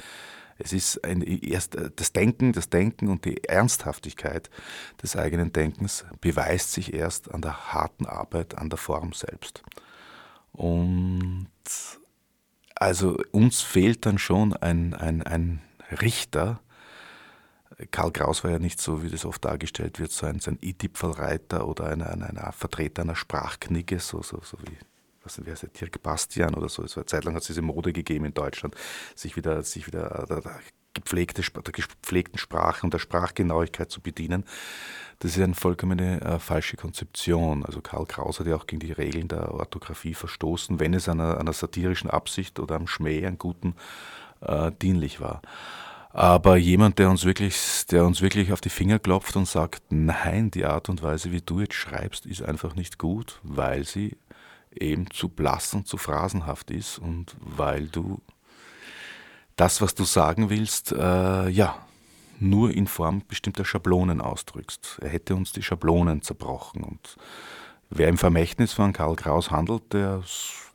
[0.59, 4.51] Es ist ein, erst das Denken, das Denken und die Ernsthaftigkeit
[5.03, 9.63] des eigenen Denkens beweist sich erst an der harten Arbeit, an der Form selbst.
[10.53, 11.49] Und
[12.75, 15.63] also uns fehlt dann schon ein, ein, ein
[16.01, 16.61] Richter.
[17.91, 20.59] Karl Kraus war ja nicht so, wie das oft dargestellt wird, so ein, so ein
[20.63, 24.77] I-Tipfelreiter oder ein, ein, ein, Vertreter einer Sprachknigge, so, so, so wie
[25.25, 26.83] was wer ist der, Dirk Bastian oder so.
[26.85, 28.75] Es war, eine Zeit lang hat es diese Mode gegeben in Deutschland,
[29.15, 30.61] sich wieder, sich wieder der, der
[30.95, 34.45] gepflegte, der gepflegten Sprache und der Sprachgenauigkeit zu bedienen.
[35.19, 37.65] Das ist eine vollkommene äh, falsche Konzeption.
[37.65, 41.39] Also Karl Kraus hat ja auch gegen die Regeln der Orthographie verstoßen, wenn es einer,
[41.39, 43.75] einer satirischen Absicht oder am Schmäh, einem guten,
[44.41, 45.43] äh, dienlich war.
[46.11, 50.51] Aber jemand, der uns, wirklich, der uns wirklich auf die Finger klopft und sagt, nein,
[50.51, 54.19] die Art und Weise, wie du jetzt schreibst, ist einfach nicht gut, weil sie
[54.75, 58.21] eben zu blass und zu phrasenhaft ist und weil du
[59.63, 61.77] das, was du sagen willst, äh, ja,
[62.41, 64.99] nur in Form bestimmter Schablonen ausdrückst.
[65.01, 66.83] Er hätte uns die Schablonen zerbrochen.
[66.83, 67.17] Und
[67.89, 70.25] wer im Vermächtnis von Karl Kraus handelt, der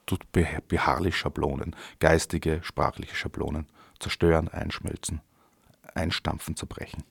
[0.06, 3.68] tut beharrlich Schablonen, geistige, sprachliche Schablonen
[4.00, 5.20] zerstören, einschmelzen,
[5.94, 7.04] einstampfen, zerbrechen.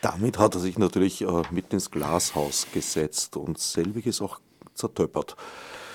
[0.00, 4.40] Damit hat er sich natürlich äh, mit ins Glashaus gesetzt und selbiges auch
[4.72, 5.36] zertöppert.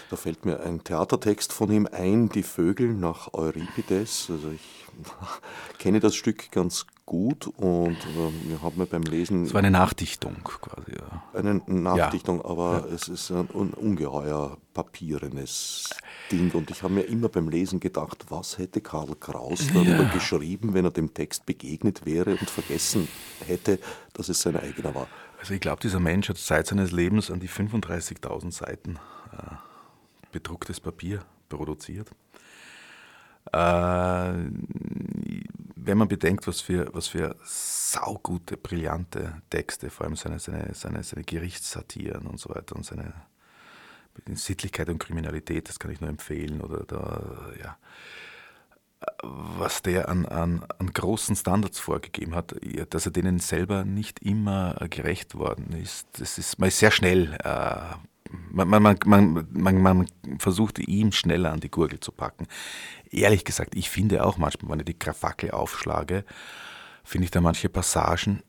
[0.10, 4.28] Da fällt mir ein Theatertext von ihm ein, Die Vögel nach Euripides.
[4.32, 4.86] Also ich
[5.78, 9.46] kenne das Stück ganz gut und äh, wir haben mir beim Lesen.
[9.46, 10.92] Es war eine Nachdichtung quasi.
[10.92, 11.24] Ja.
[11.34, 12.46] Eine Nachdichtung, ja.
[12.46, 12.96] aber ja.
[12.96, 15.90] es ist ein, ungeheuer papierenes
[16.32, 20.74] Ding und ich habe mir immer beim Lesen gedacht, was hätte Karl Kraus darüber geschrieben,
[20.74, 23.08] wenn er dem Text begegnet wäre und vergessen
[23.46, 23.80] hätte,
[24.14, 25.08] dass es sein eigener war.
[25.40, 29.00] Also ich glaube, dieser Mensch hat Zeit seines Lebens an die 35.000 Seiten
[29.32, 29.56] äh,
[30.32, 32.10] bedrucktes Papier produziert.
[33.52, 34.34] Äh,
[35.76, 41.04] wenn man bedenkt, was für, was für saugute, brillante Texte, vor allem seine, seine, seine,
[41.04, 43.14] seine Gerichtssatiren und so weiter und seine
[44.34, 47.78] Sittlichkeit und Kriminalität, das kann ich nur empfehlen, oder da, ja,
[49.24, 52.54] was der an, an, an großen Standards vorgegeben hat,
[52.90, 56.08] dass er denen selber nicht immer gerecht worden ist.
[56.20, 57.96] Das ist, man ist sehr schnell äh,
[58.30, 62.48] man, man, man, man, man versucht ihm schneller an die Gurgel zu packen.
[63.10, 66.26] Ehrlich gesagt, ich finde auch manchmal, wenn ich die Krafackel aufschlage,
[67.04, 68.44] finde ich da manche Passagen,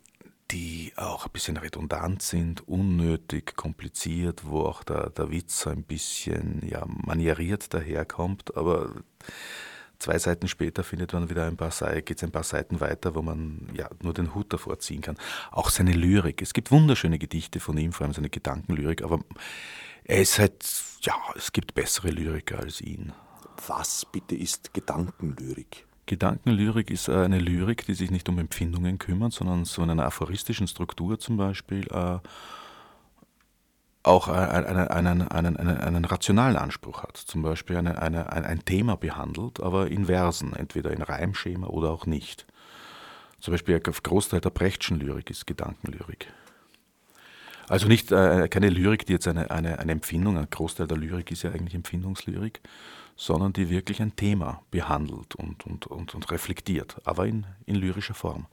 [0.50, 6.60] die auch ein bisschen redundant sind, unnötig, kompliziert, wo auch der, der Witz ein bisschen
[6.68, 8.90] ja, manieriert daherkommt, aber
[10.00, 13.14] zwei Seiten später findet man wieder ein paar Seiten, geht es ein paar Seiten weiter,
[13.14, 15.16] wo man ja nur den Hut davor ziehen kann.
[15.52, 16.42] Auch seine Lyrik.
[16.42, 19.20] Es gibt wunderschöne Gedichte von ihm, vor allem seine Gedankenlyrik, aber
[20.04, 20.64] er ist halt,
[21.02, 23.12] ja, es gibt bessere Lyriker als ihn.
[23.66, 25.86] Was bitte ist Gedankenlyrik?
[26.06, 30.66] Gedankenlyrik ist eine Lyrik, die sich nicht um Empfindungen kümmert, sondern so in einer aphoristischen
[30.66, 32.18] Struktur zum Beispiel äh,
[34.02, 37.16] auch einen, einen, einen, einen, rationalen Anspruch hat.
[37.16, 42.06] Zum Beispiel eine, eine, ein Thema behandelt, aber in Versen, entweder in Reimschema oder auch
[42.06, 42.46] nicht.
[43.40, 46.32] Zum Beispiel ein Großteil der Brechtschen Lyrik ist Gedankenlyrik.
[47.68, 51.30] Also nicht äh, keine Lyrik, die jetzt eine, eine, eine Empfindung, ein Großteil der Lyrik
[51.30, 52.60] ist ja eigentlich Empfindungslyrik,
[53.16, 58.14] sondern die wirklich ein Thema behandelt und, und, und, und reflektiert, aber in, in lyrischer
[58.14, 58.46] Form.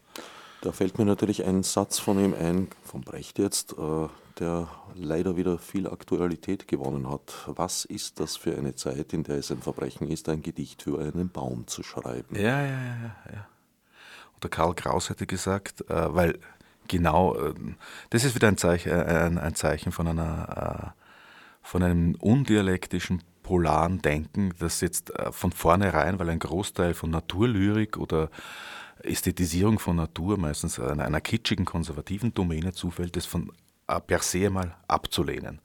[0.62, 4.08] Da fällt mir natürlich ein Satz von ihm ein, von Brecht jetzt, äh,
[4.40, 7.48] der leider wieder viel Aktualität gewonnen hat.
[7.48, 11.00] Was ist das für eine Zeit, in der es ein Verbrechen ist, ein Gedicht über
[11.00, 12.36] einen Baum zu schreiben?
[12.36, 13.16] Ja, ja, ja.
[13.34, 13.48] ja.
[14.34, 16.40] Und der Karl Kraus hätte gesagt, äh, weil
[16.88, 17.54] genau, äh,
[18.10, 20.96] das ist wieder ein Zeichen, ein, ein Zeichen von, einer,
[21.62, 27.98] von einem undialektischen polaren Denken, das jetzt äh, von vornherein, weil ein Großteil von Naturlyrik
[27.98, 28.30] oder
[29.04, 33.52] Ästhetisierung von Natur meistens einer, einer kitschigen, konservativen Domäne zufällt, das von
[33.88, 35.62] äh, per se mal abzulehnen.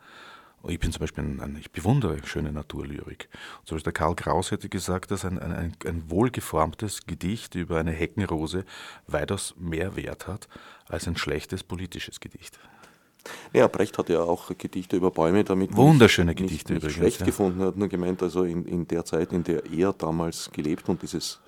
[0.69, 3.29] Ich bin zum Beispiel ein, ein, ich bewundere schöne Naturlyrik.
[3.65, 7.91] Zum Beispiel der Karl Kraus hätte gesagt, dass ein, ein, ein wohlgeformtes Gedicht über eine
[7.91, 8.65] Heckenrose
[9.09, 10.49] weitaus mehr Wert hat
[10.87, 12.61] als ein schlechtes politisches Gedicht.
[13.53, 16.97] Ja, Brecht hat ja auch Gedichte über Bäume damit Wunderschöne nicht, Gedichte nicht, nicht übrigens,
[16.97, 17.27] schlecht ja.
[17.27, 17.63] gefunden.
[17.63, 21.41] Hat nur gemeint, also in, in der Zeit, in der er damals gelebt und dieses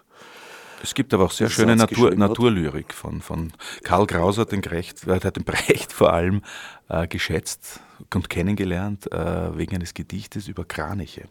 [0.84, 5.06] es gibt aber auch sehr schöne Natur, Naturlyrik von, von Karl Kraus hat den, Brecht,
[5.06, 6.42] hat den Brecht vor allem
[6.88, 7.80] äh, geschätzt
[8.14, 11.28] und kennengelernt äh, wegen eines Gedichtes über Kraniche.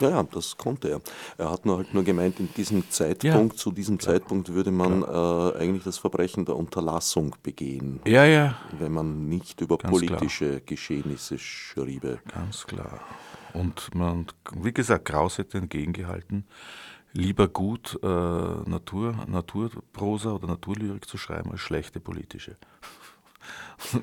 [0.00, 1.00] Ja, ja, das konnte er.
[1.38, 4.14] Er hat nur halt nur gemeint, in diesem Zeitpunkt, ja, zu diesem klar.
[4.14, 8.00] Zeitpunkt würde man äh, eigentlich das Verbrechen der Unterlassung begehen.
[8.06, 8.56] Ja, ja.
[8.78, 10.60] Wenn man nicht über Ganz politische klar.
[10.66, 12.18] Geschehnisse schriebe.
[12.32, 13.00] Ganz klar.
[13.54, 16.46] Und man, wie gesagt, Kraus hätte entgegengehalten,
[17.12, 22.56] lieber gut äh, Natur, Naturprosa oder Naturlyrik zu schreiben als schlechte politische.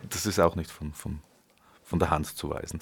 [0.10, 1.22] Das ist auch nicht von, von,
[1.84, 2.82] von der Hand zu weisen.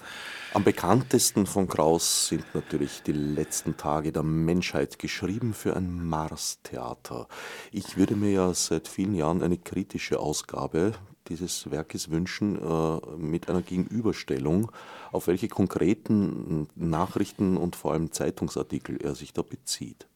[0.55, 7.27] Am bekanntesten von Kraus sind natürlich die letzten Tage der Menschheit geschrieben für ein Mars-Theater.
[7.71, 10.93] Ich würde mir ja seit vielen Jahren eine kritische Ausgabe
[11.29, 14.71] dieses Werkes wünschen, äh, mit einer Gegenüberstellung,
[15.11, 20.07] auf welche konkreten Nachrichten und vor allem Zeitungsartikel er sich da bezieht.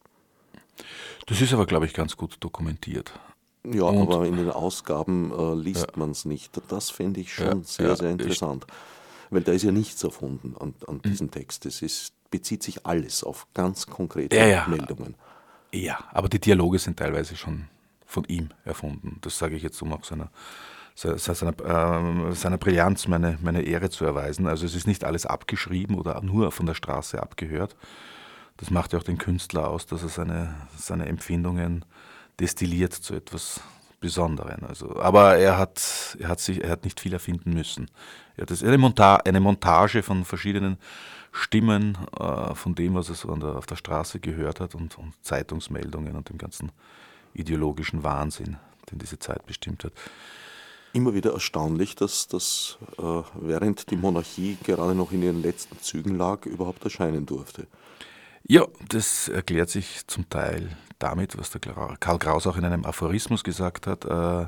[1.26, 3.12] Das ist aber, glaube ich, ganz gut dokumentiert.
[3.64, 5.92] Ja, und, aber in den Ausgaben äh, liest ja.
[5.96, 6.52] man es nicht.
[6.68, 8.66] Das finde ich schon ja, sehr, ja, sehr interessant.
[9.30, 11.02] Weil da ist ja nichts erfunden an, an hm.
[11.02, 11.64] diesem Text.
[11.64, 14.36] Es ist, bezieht sich alles auf ganz konkrete
[14.68, 15.14] Meldungen.
[15.72, 17.68] Ja, aber die Dialoge sind teilweise schon
[18.04, 19.18] von ihm erfunden.
[19.22, 20.30] Das sage ich jetzt, um auch seiner,
[20.94, 24.46] seiner, äh, seiner Brillanz meine, meine Ehre zu erweisen.
[24.46, 27.74] Also es ist nicht alles abgeschrieben oder nur von der Straße abgehört,
[28.56, 31.84] das macht ja auch den Künstler aus, dass er seine, seine Empfindungen
[32.38, 33.60] destilliert zu etwas
[34.00, 34.64] Besonderem.
[34.66, 37.88] Also, aber er hat, er, hat sich, er hat nicht viel erfinden müssen.
[38.36, 40.76] Er hat eine, Monta eine Montage von verschiedenen
[41.30, 45.14] Stimmen, äh, von dem, was er so der, auf der Straße gehört hat und, und
[45.22, 46.72] Zeitungsmeldungen und dem ganzen
[47.32, 48.56] ideologischen Wahnsinn,
[48.90, 49.92] den diese Zeit bestimmt hat
[50.92, 56.16] immer wieder erstaunlich, dass das äh, während die Monarchie gerade noch in ihren letzten Zügen
[56.16, 57.66] lag, überhaupt erscheinen durfte.
[58.48, 63.44] Ja, das erklärt sich zum Teil damit, was der Karl Kraus auch in einem Aphorismus
[63.44, 64.04] gesagt hat.
[64.04, 64.46] Äh,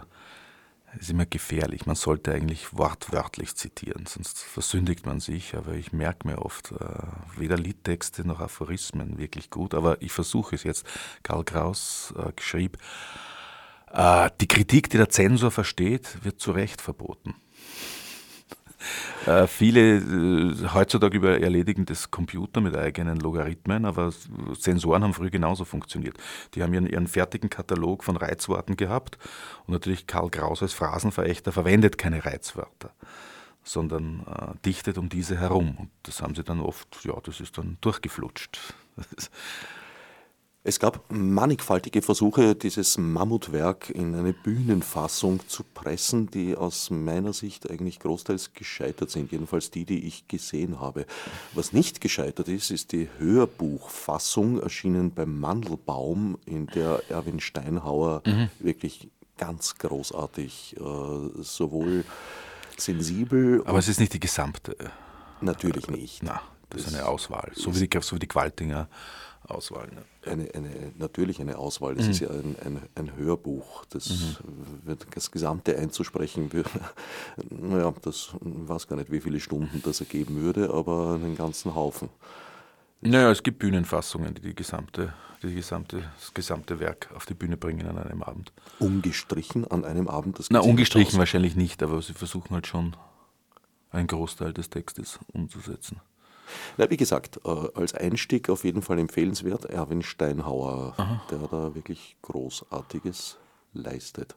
[1.00, 1.86] ist immer gefährlich.
[1.86, 5.56] Man sollte eigentlich wortwörtlich zitieren, sonst versündigt man sich.
[5.56, 6.76] Aber ich merke mir oft äh,
[7.36, 9.74] weder Liedtexte noch Aphorismen wirklich gut.
[9.74, 10.86] Aber ich versuche es jetzt.
[11.22, 12.78] Karl Kraus äh, schrieb,
[13.92, 17.34] äh, die Kritik, die der Zensor versteht, wird zu Recht verboten.
[19.26, 24.12] Äh, viele äh, heutzutage über erledigen das Computer mit eigenen Logarithmen, aber
[24.58, 26.16] Sensoren haben früher genauso funktioniert.
[26.54, 29.18] Die haben ihren, ihren fertigen Katalog von Reizworten gehabt
[29.66, 32.92] und natürlich Karl Kraus als Phrasenverächter verwendet keine Reizwörter
[33.66, 35.76] sondern äh, dichtet um diese herum.
[35.78, 38.58] Und das haben sie dann oft, ja, das ist dann durchgeflutscht.
[40.66, 47.70] Es gab mannigfaltige Versuche, dieses Mammutwerk in eine Bühnenfassung zu pressen, die aus meiner Sicht
[47.70, 51.04] eigentlich großteils gescheitert sind, jedenfalls die, die ich gesehen habe.
[51.52, 58.48] Was nicht gescheitert ist, ist die Hörbuchfassung, erschienen beim Mandelbaum, in der Erwin Steinhauer mhm.
[58.58, 62.06] wirklich ganz großartig, äh, sowohl
[62.78, 63.62] sensibel.
[63.66, 64.74] Aber es ist nicht die gesamte.
[65.42, 66.22] Natürlich nicht.
[66.22, 68.88] Na, das, ist eine Auswahl, so wie die, so wie die Qualtinger
[69.48, 69.88] Auswahl.
[69.88, 70.30] Ne?
[70.30, 71.94] Eine, eine, natürlich eine Auswahl.
[71.94, 72.10] Das mhm.
[72.10, 73.84] ist ja ein, ein, ein Hörbuch.
[73.86, 74.96] Das, mhm.
[75.14, 76.70] das Gesamte einzusprechen, würde,
[77.50, 82.08] naja, das weiß gar nicht, wie viele Stunden das ergeben würde, aber einen ganzen Haufen.
[83.00, 87.58] Naja, es gibt Bühnenfassungen, die, die gesamte, die gesamte, das gesamte Werk auf die Bühne
[87.58, 88.52] bringen an einem Abend.
[88.78, 90.38] Umgestrichen an einem Abend?
[90.38, 92.96] Das Na, ungestrichen wahrscheinlich nicht, aber sie versuchen halt schon
[93.90, 96.00] einen Großteil des Textes umzusetzen.
[96.76, 101.22] Na, wie gesagt, äh, als Einstieg auf jeden Fall empfehlenswert Erwin Steinhauer, Aha.
[101.30, 103.38] der da wirklich Großartiges
[103.72, 104.36] leistet.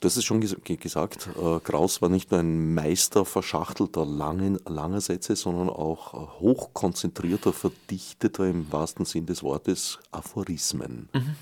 [0.00, 5.00] Du hast es schon gesagt, äh, Kraus war nicht nur ein Meister verschachtelter langen, langer
[5.00, 11.08] Sätze, sondern auch hochkonzentrierter, verdichteter im wahrsten Sinn des Wortes Aphorismen.
[11.14, 11.36] Mhm.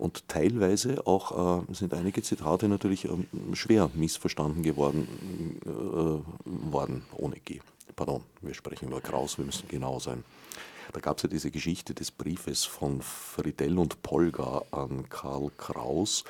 [0.00, 3.10] Und teilweise auch äh, sind einige Zitate natürlich äh,
[3.52, 5.06] schwer missverstanden geworden
[5.66, 7.60] äh, worden, ohne G.
[7.96, 10.24] pardon, wir sprechen über Kraus, wir müssen genau sein.
[10.94, 16.24] Da gab es ja diese Geschichte des Briefes von Friedel und Polga an Karl Kraus,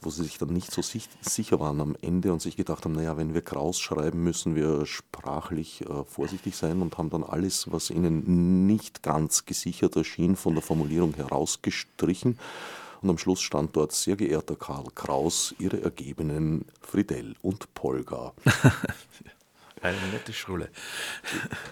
[0.00, 2.94] wo sie sich dann nicht so sich, sicher waren am Ende und sich gedacht haben,
[2.94, 7.72] naja, wenn wir Kraus schreiben, müssen wir sprachlich äh, vorsichtig sein und haben dann alles,
[7.72, 12.38] was ihnen nicht ganz gesichert erschien, von der Formulierung herausgestrichen.
[13.02, 18.32] Und am Schluss stand dort, sehr geehrter Karl Kraus, Ihre Ergebenen Friedel und Polga.
[19.82, 20.68] Eine nette Schrulle.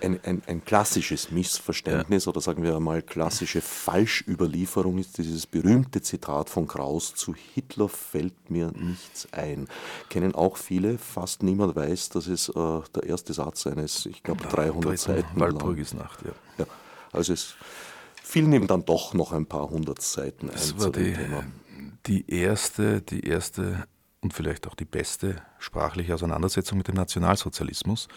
[0.02, 2.30] Ein, ein, ein klassisches Missverständnis ja.
[2.30, 8.50] oder sagen wir einmal klassische Falschüberlieferung ist dieses berühmte Zitat von Kraus, zu Hitler fällt
[8.50, 9.68] mir nichts ein.
[10.08, 14.42] Kennen auch viele, fast niemand weiß, dass es äh, der erste Satz eines, ich glaube,
[14.44, 16.32] 300 Seiten Walpurgisnacht, ja.
[16.56, 16.66] ja.
[17.12, 17.56] Also es
[18.28, 21.44] fiel ihm dann doch noch ein paar hundert Seiten ein das war die, Thema.
[22.06, 23.86] Die erste, die erste
[24.20, 28.08] und vielleicht auch die beste sprachliche Auseinandersetzung mit dem Nationalsozialismus,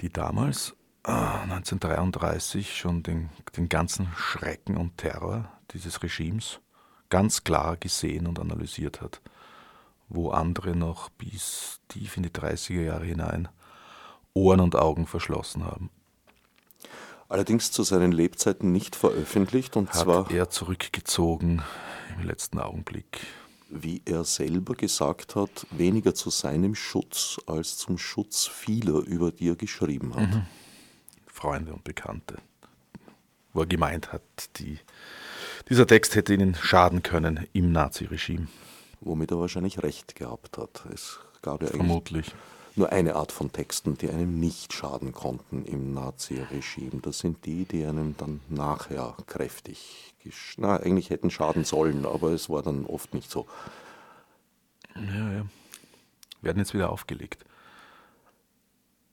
[0.00, 6.60] die damals äh, 1933 schon den, den ganzen Schrecken und Terror dieses Regimes
[7.08, 9.20] ganz klar gesehen und analysiert hat,
[10.08, 13.48] wo andere noch bis tief in die 30er Jahre hinein
[14.34, 15.90] Ohren und Augen verschlossen haben.
[17.30, 21.62] Allerdings zu seinen Lebzeiten nicht veröffentlicht und hat zwar er zurückgezogen
[22.18, 23.22] im letzten Augenblick
[23.70, 29.50] wie er selber gesagt hat, weniger zu seinem Schutz als zum Schutz vieler, über die
[29.50, 30.28] er geschrieben hat.
[30.28, 30.46] Mhm.
[31.26, 32.38] Freunde und Bekannte.
[33.52, 34.22] Wo er gemeint hat,
[34.56, 34.78] die,
[35.68, 38.48] dieser Text hätte ihnen schaden können im Naziregime.
[39.00, 40.84] Womit er wahrscheinlich recht gehabt hat.
[40.92, 42.34] Es gab ja Vermutlich
[42.76, 47.00] nur eine Art von Texten, die einem nicht schaden konnten im Naziregime.
[47.02, 50.14] Das sind die, die einem dann nachher kräftig,
[50.56, 53.46] na, eigentlich hätten schaden sollen, aber es war dann oft nicht so.
[54.94, 55.46] Ja, ja.
[56.42, 57.44] Werden jetzt wieder aufgelegt.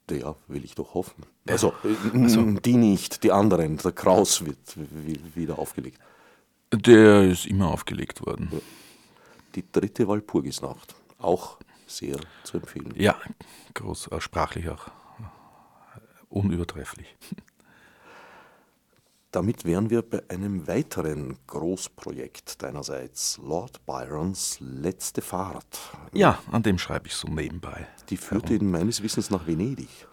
[0.09, 1.25] Ja, will ich doch hoffen.
[1.47, 1.73] Also,
[2.13, 3.77] also, die nicht, die anderen.
[3.77, 4.77] Der Kraus wird
[5.35, 5.99] wieder aufgelegt.
[6.71, 8.61] Der ist immer aufgelegt worden.
[9.55, 10.95] Die dritte Walpurgisnacht.
[11.19, 12.93] Auch sehr zu empfehlen.
[12.95, 13.15] Ja,
[13.73, 14.91] groß, äh, sprachlich auch
[16.29, 17.15] unübertrefflich.
[19.31, 25.79] Damit wären wir bei einem weiteren Großprojekt deinerseits, Lord Byrons letzte Fahrt.
[26.13, 27.87] Ja, an dem schreibe ich so nebenbei.
[28.09, 30.07] Die führte ihn meines Wissens nach Venedig.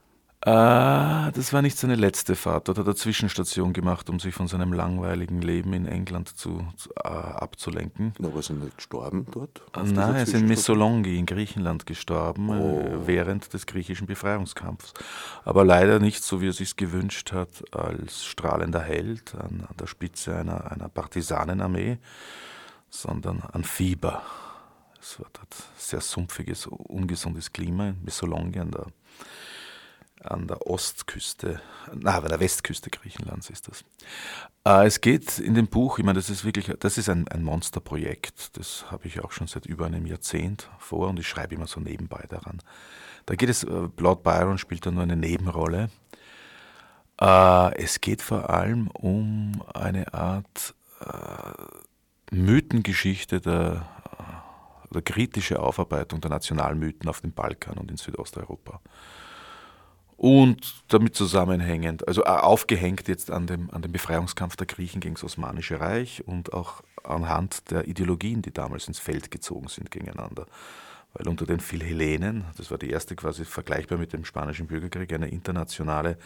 [0.47, 2.69] Äh, das war nicht seine letzte Fahrt.
[2.69, 6.91] Dort hat er Zwischenstation gemacht, um sich von seinem langweiligen Leben in England zu, zu
[7.03, 8.13] äh, abzulenken.
[8.19, 9.63] Na, aber ist er nicht gestorben dort?
[9.75, 13.07] Nein, er ist in Missolonghi in Griechenland gestorben, äh, oh.
[13.07, 14.93] während des griechischen Befreiungskampfs.
[15.47, 19.87] Aber leider nicht so, wie er sich gewünscht hat, als strahlender Held an, an der
[19.87, 21.97] Spitze einer, einer Partisanenarmee,
[22.91, 24.21] sondern an Fieber.
[25.01, 28.87] Es war dort sehr sumpfiges, ungesundes Klima in Missolonghi an der
[30.23, 31.61] an der Ostküste,
[31.93, 33.85] na, bei der Westküste Griechenlands ist das.
[34.65, 37.43] Äh, es geht in dem Buch, ich meine, das ist wirklich, das ist ein, ein
[37.43, 41.67] Monsterprojekt, das habe ich auch schon seit über einem Jahrzehnt vor und ich schreibe immer
[41.67, 42.61] so nebenbei daran.
[43.27, 45.91] Da geht es, äh, Lord Byron spielt da nur eine Nebenrolle.
[47.21, 50.75] Äh, es geht vor allem um eine Art
[52.31, 53.87] Mythengeschichte der,
[54.93, 58.81] der kritische Aufarbeitung der Nationalmythen auf dem Balkan und in Südosteuropa.
[60.25, 65.17] Und damit zusammenhängend, also äh, aufgehängt jetzt an dem, an dem Befreiungskampf der Griechen gegen
[65.17, 70.47] das Osmanische Reich und auch anhand der Ideologien, die damals ins Feld gezogen sind gegeneinander.
[71.13, 75.29] Weil unter den Philhellenen, das war die erste quasi vergleichbar mit dem Spanischen Bürgerkrieg, eine
[75.29, 76.17] internationale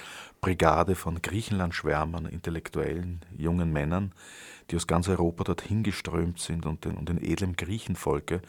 [0.41, 4.13] Brigade von Griechenland-Schwärmern, intellektuellen, jungen Männern,
[4.71, 8.43] die aus ganz Europa dorthin geströmt sind und den, und den edlen Griechenvolke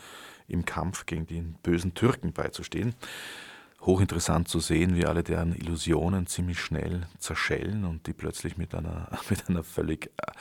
[0.47, 2.93] im Kampf gegen die bösen Türken beizustehen
[3.81, 9.09] hochinteressant zu sehen, wie alle deren Illusionen ziemlich schnell zerschellen und die plötzlich mit einer,
[9.29, 10.31] mit einer völlig äh,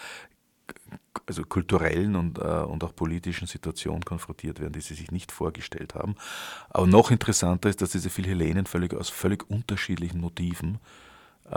[1.27, 5.94] also kulturellen und, äh, und auch politischen Situation konfrontiert werden, die sie sich nicht vorgestellt
[5.94, 6.14] haben.
[6.70, 10.79] Aber noch interessanter ist, dass diese Philhellenen völlig aus völlig unterschiedlichen Motiven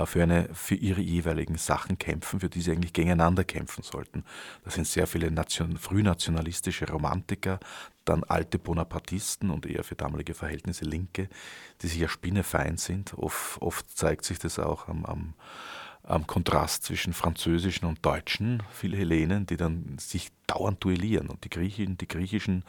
[0.06, 4.24] für, eine, für ihre jeweiligen Sachen kämpfen, für die sie eigentlich gegeneinander kämpfen sollten.
[4.64, 7.60] Das sind sehr viele Nation, frühnationalistische Romantiker,
[8.06, 11.30] dann alte Bonapartisten und eher für damalige Verhältnisse Linke,
[11.82, 13.14] die sich ja spinnefeind sind.
[13.16, 15.34] Oft, oft zeigt sich das auch am, am,
[16.04, 21.30] am Kontrast zwischen französischen und deutschen Philhellenen, die dann sich dauernd duellieren.
[21.30, 22.64] Und die, Griechen, die griechischen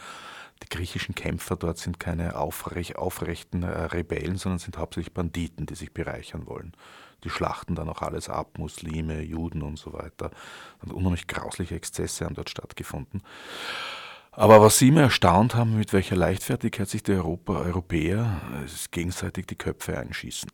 [0.63, 5.75] die griechischen Kämpfer dort sind keine aufrecht, aufrechten äh, Rebellen, sondern sind hauptsächlich Banditen, die
[5.75, 6.73] sich bereichern wollen
[7.25, 10.31] die schlachten dann auch alles ab, Muslime, Juden und so weiter.
[10.83, 13.23] Und unheimlich grausliche Exzesse haben dort stattgefunden.
[14.33, 19.47] Aber was Sie immer erstaunt haben, mit welcher Leichtfertigkeit sich die Europa, Europäer äh, gegenseitig
[19.47, 20.51] die Köpfe einschießen.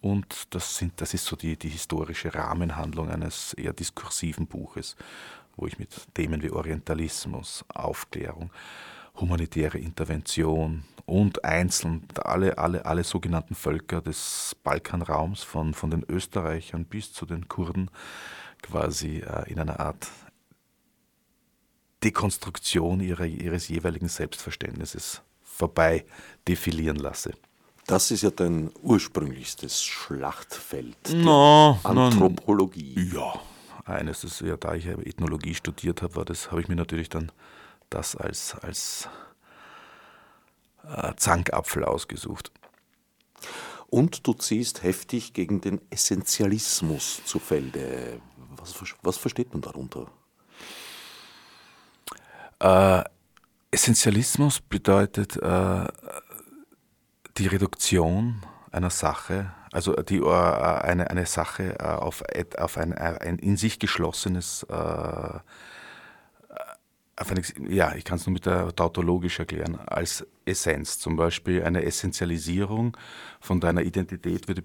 [0.00, 4.94] und das, sind, das ist so die, die historische Rahmenhandlung eines eher diskursiven Buches,
[5.56, 8.50] wo ich mit Themen wie Orientalismus, Aufklärung,
[9.16, 16.84] humanitäre Intervention und einzeln alle, alle, alle sogenannten Völker des Balkanraums, von, von den Österreichern
[16.84, 17.90] bis zu den Kurden,
[18.62, 20.08] quasi äh, in einer Art
[22.02, 26.04] Dekonstruktion ihrer, ihres jeweiligen Selbstverständnisses vorbei
[26.46, 27.32] defilieren lasse.
[27.86, 30.96] Das ist ja dein ursprünglichstes Schlachtfeld.
[31.14, 33.10] No, Anthropologie.
[33.12, 33.40] No, ja,
[33.84, 37.30] eines, das, ja, da ich Ethnologie studiert habe, war das, habe ich mir natürlich dann
[37.88, 39.08] das als, als
[40.88, 42.52] äh, Zankapfel ausgesucht.
[43.88, 48.20] Und du ziehst heftig gegen den Essentialismus zu Felde.
[48.56, 50.06] Was, was versteht man darunter?
[52.58, 53.04] Äh,
[53.70, 55.86] Essentialismus bedeutet äh,
[57.36, 62.22] die Reduktion einer Sache, also die, äh, eine, eine Sache äh, auf,
[62.58, 65.38] auf ein, ein in sich geschlossenes äh,
[67.68, 70.98] ja, ich kann es nur mit der tautologisch erklären, als Essenz.
[70.98, 72.96] Zum Beispiel eine Essentialisierung
[73.40, 74.62] von deiner Identität würde,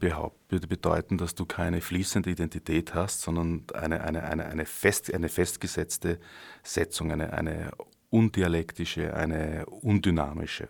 [0.50, 5.30] würde bedeuten, dass du keine fließende Identität hast, sondern eine, eine, eine, eine, fest, eine
[5.30, 6.20] festgesetzte
[6.62, 7.72] Setzung, eine, eine
[8.10, 10.68] undialektische, eine undynamische.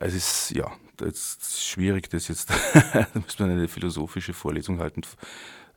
[0.00, 2.50] Es ist, ja, es ist schwierig, das jetzt,
[2.94, 5.02] da müsste man eine philosophische Vorlesung halten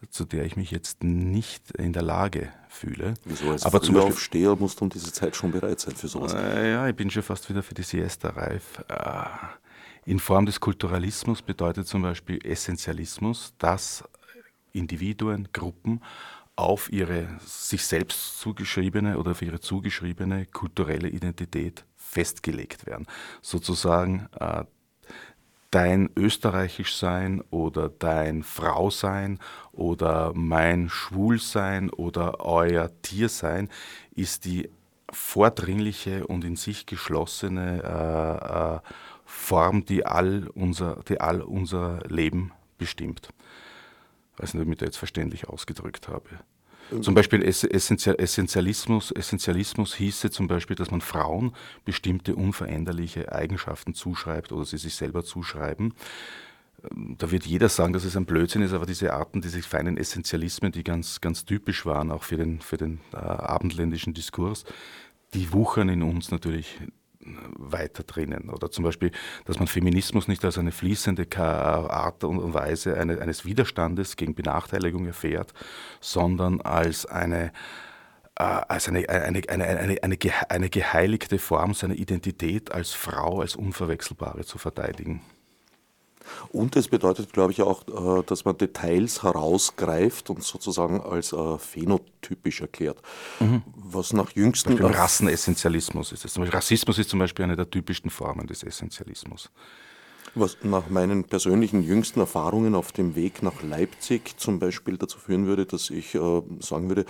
[0.10, 3.16] zu der ich mich jetzt nicht in der Lage fühle.
[3.26, 3.52] Wieso?
[3.52, 6.34] Als Aber zum Beispiel Aufsteher musst du um diese Zeit schon bereit sein für sowas.
[6.34, 8.84] Äh, ja, ich bin schon fast wieder für die Siesta reif.
[8.88, 9.26] Äh,
[10.06, 14.04] in Form des Kulturalismus bedeutet zum Beispiel Essentialismus, dass
[14.72, 16.02] Individuen, Gruppen
[16.56, 23.06] auf ihre sich selbst zugeschriebene oder auf ihre zugeschriebene kulturelle Identität festgelegt werden.
[23.42, 24.64] Sozusagen äh,
[25.72, 29.40] dein österreichisch sein oder dein Frau sein
[29.72, 33.70] oder mein Schwulsein oder euer Tiersein
[34.16, 34.70] ist die
[35.12, 38.80] vordringliche und in sich geschlossene äh, äh,
[39.26, 43.30] Form, die all, unser, die all unser Leben bestimmt.
[44.34, 46.30] Ich weiß nicht, ob ich mich da jetzt verständlich ausgedrückt habe.
[47.02, 51.54] Zum Beispiel Essentialismus, Essentialismus hieße zum Beispiel, dass man Frauen
[51.86, 55.94] bestimmte unveränderliche Eigenschaften zuschreibt oder sie sich selber zuschreiben.
[56.94, 60.72] Da wird jeder sagen, dass es ein Blödsinn ist, aber diese Arten, diese feinen Essentialismen,
[60.72, 64.64] die ganz, ganz typisch waren, auch für den, für den äh, abendländischen Diskurs,
[65.34, 66.80] die wuchern in uns natürlich
[67.58, 68.50] weiter drinnen.
[68.50, 69.12] Oder zum Beispiel,
[69.46, 75.54] dass man Feminismus nicht als eine fließende Art und Weise eines Widerstandes gegen Benachteiligung erfährt,
[76.00, 77.52] sondern als eine,
[78.36, 80.18] äh, als eine, eine, eine, eine, eine,
[80.50, 85.22] eine geheiligte Form seiner Identität als Frau, als Unverwechselbare zu verteidigen.
[86.50, 91.58] Und es bedeutet, glaube ich, auch, äh, dass man Details herausgreift und sozusagen als äh,
[91.58, 93.02] phänotypisch erklärt.
[93.40, 93.64] Mhm.
[93.76, 94.74] Was nach jüngsten.
[94.78, 96.40] Rassenessentialismus ist es.
[96.54, 99.50] Rassismus ist zum Beispiel eine der typischsten Formen des Essentialismus.
[100.36, 105.48] Was nach meinen persönlichen jüngsten Erfahrungen auf dem Weg nach Leipzig zum Beispiel dazu führen
[105.48, 107.06] würde, dass ich äh, sagen würde,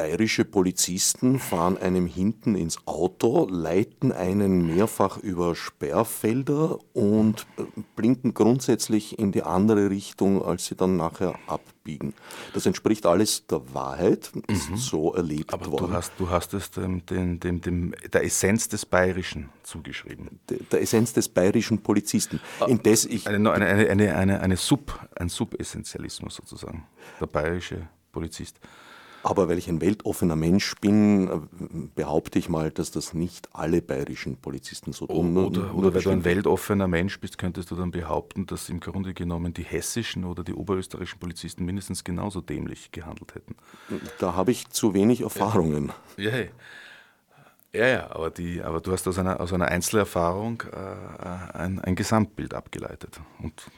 [0.00, 7.64] Bayerische Polizisten fahren einem hinten ins Auto, leiten einen mehrfach über Sperrfelder und äh,
[7.96, 12.14] blinken grundsätzlich in die andere Richtung, als sie dann nachher abbiegen.
[12.54, 14.76] Das entspricht alles der Wahrheit, ist mhm.
[14.78, 15.88] so erlebt Aber worden.
[15.88, 20.40] Du hast, du hast es dem, dem, dem, dem, der Essenz des Bayerischen zugeschrieben.
[20.48, 22.40] Der, der Essenz des bayerischen Polizisten.
[22.58, 26.86] Ah, Indes ich eine, eine, eine, eine, eine Sub, ein Subessentialismus sozusagen.
[27.20, 28.58] Der bayerische Polizist.
[29.22, 31.48] Aber weil ich ein weltoffener Mensch bin,
[31.94, 35.36] behaupte ich mal, dass das nicht alle bayerischen Polizisten so tun.
[35.36, 39.12] Oder, oder weil du ein weltoffener Mensch bist, könntest du dann behaupten, dass im Grunde
[39.12, 43.56] genommen die hessischen oder die oberösterreichischen Polizisten mindestens genauso dämlich gehandelt hätten.
[44.18, 45.92] Da habe ich zu wenig Erfahrungen.
[46.16, 46.46] Ja, ja.
[47.72, 51.94] Ja, ja, aber, die, aber du hast aus einer, aus einer Einzelerfahrung äh, ein, ein
[51.94, 53.20] Gesamtbild abgeleitet.
[53.40, 53.70] Und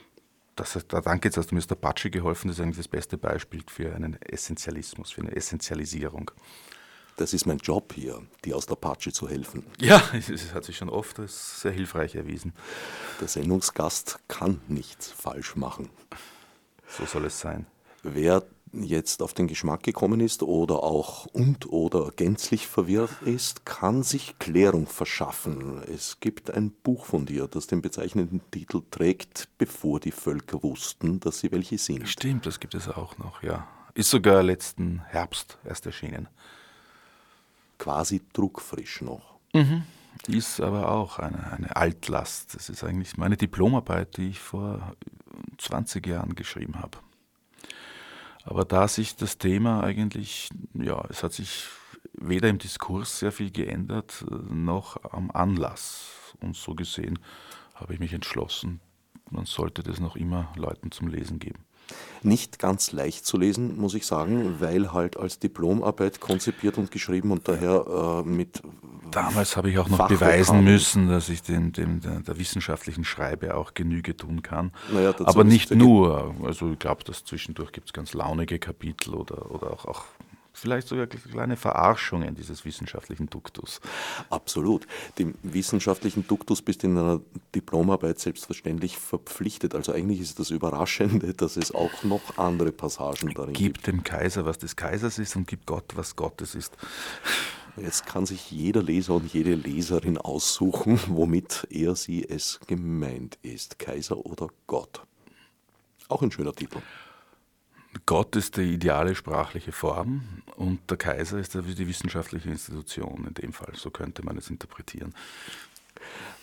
[0.63, 3.19] das, da danke jetzt, hast du mir der Apache geholfen, das ist eigentlich das beste
[3.19, 6.31] Beispiel für einen Essentialismus, für eine Essentialisierung.
[7.17, 9.67] Das ist mein Job hier, dir aus der Apache zu helfen.
[9.79, 12.55] Ja, es hat sich schon oft als sehr hilfreich erwiesen.
[13.21, 15.91] Der Sendungsgast kann nichts falsch machen.
[16.89, 17.67] So soll es sein.
[18.03, 24.03] Wer jetzt auf den Geschmack gekommen ist oder auch und oder gänzlich verwirrt ist, kann
[24.03, 25.83] sich Klärung verschaffen.
[25.93, 31.21] Es gibt ein Buch von dir, das den bezeichnenden Titel trägt, bevor die Völker wussten,
[31.21, 32.09] dass sie welche sind.
[32.09, 33.67] Stimmt, das gibt es auch noch, ja.
[33.95, 36.29] Ist sogar letzten Herbst erst erschienen.
[37.79, 39.35] Quasi druckfrisch noch.
[39.53, 39.83] Mhm.
[40.29, 42.55] Ist aber auch eine, eine Altlast.
[42.55, 44.95] Das ist eigentlich meine Diplomarbeit, die ich vor
[45.59, 46.99] 20 Jahren geschrieben habe.
[48.45, 51.67] Aber da sich das Thema eigentlich, ja, es hat sich
[52.15, 56.35] weder im Diskurs sehr viel geändert, noch am Anlass.
[56.41, 57.19] Und so gesehen
[57.75, 58.81] habe ich mich entschlossen,
[59.31, 61.65] man sollte das noch immer Leuten zum Lesen geben.
[62.23, 67.31] Nicht ganz leicht zu lesen, muss ich sagen, weil halt als Diplomarbeit konzipiert und geschrieben
[67.31, 68.63] und daher äh, mit.
[69.11, 73.55] Damals habe ich auch noch beweisen müssen, dass ich dem, dem der, der, wissenschaftlichen Schreibe
[73.55, 74.73] auch Genüge tun kann.
[74.93, 76.35] Naja, Aber nicht nur.
[76.45, 80.05] Also ich glaube, dass zwischendurch gibt es ganz launige Kapitel oder, oder auch, auch
[80.53, 83.81] vielleicht sogar kleine Verarschungen dieses wissenschaftlichen Duktus.
[84.31, 84.87] Absolut.
[85.19, 87.21] Dem wissenschaftlichen Duktus bist du in einer
[87.55, 89.75] Diplomarbeit selbstverständlich verpflichtet.
[89.75, 93.83] Also eigentlich ist das Überraschende, dass es auch noch andere Passagen darin gibt.
[93.83, 96.77] Gib dem Kaiser, was des Kaisers ist und gib Gott, was Gottes ist.
[97.77, 103.79] Jetzt kann sich jeder Leser und jede Leserin aussuchen, womit er sie es gemeint ist.
[103.79, 105.03] Kaiser oder Gott.
[106.09, 106.81] Auch ein schöner Titel.
[108.07, 113.53] Gott ist die ideale sprachliche Form und der Kaiser ist die wissenschaftliche Institution in dem
[113.53, 113.75] Fall.
[113.75, 115.15] So könnte man es interpretieren.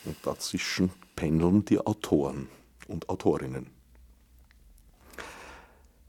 [0.04, 2.48] Und dazwischen pendeln die Autoren
[2.88, 3.66] und Autorinnen.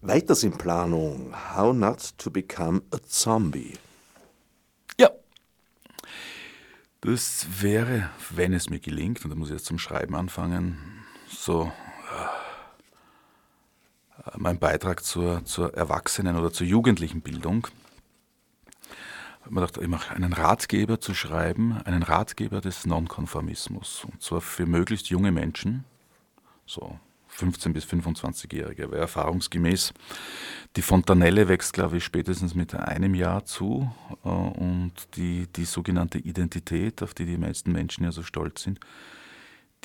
[0.01, 3.77] Weiters in Planung: How not to become a zombie.
[4.99, 5.09] Ja.
[7.01, 10.77] Das wäre, wenn es mir gelingt, und da muss ich jetzt zum Schreiben anfangen,
[11.27, 11.71] so
[14.38, 17.67] mein Beitrag zur, zur Erwachsenen- oder zur jugendlichen Bildung.
[19.49, 24.05] Mir gedacht, ich mache einen Ratgeber zu schreiben, einen Ratgeber des Nonkonformismus.
[24.05, 25.84] Und zwar für möglichst junge Menschen,
[26.65, 26.99] so
[27.38, 29.93] 15- bis 25-Jährige, weil erfahrungsgemäß
[30.76, 33.91] die Fontanelle wächst, glaube ich, spätestens mit einem Jahr zu.
[34.24, 38.80] Äh, und die, die sogenannte Identität, auf die die meisten Menschen ja so stolz sind,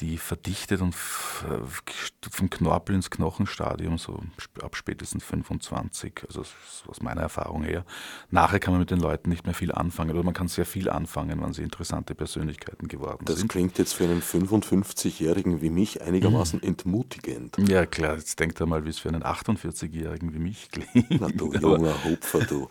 [0.01, 4.21] die verdichtet und vom Knorpel ins Knochenstadium, so
[4.61, 6.43] ab spätestens 25, also
[6.87, 7.85] aus meiner Erfahrung her.
[8.31, 10.91] Nachher kann man mit den Leuten nicht mehr viel anfangen, oder man kann sehr viel
[10.91, 13.49] anfangen, wenn sie interessante Persönlichkeiten geworden das sind.
[13.49, 16.69] Das klingt jetzt für einen 55-Jährigen wie mich einigermaßen mhm.
[16.69, 17.57] entmutigend.
[17.67, 21.21] Ja klar, jetzt denkt er mal, wie es für einen 48-Jährigen wie mich klingt.
[21.21, 22.69] Na du junger Hupfer, du.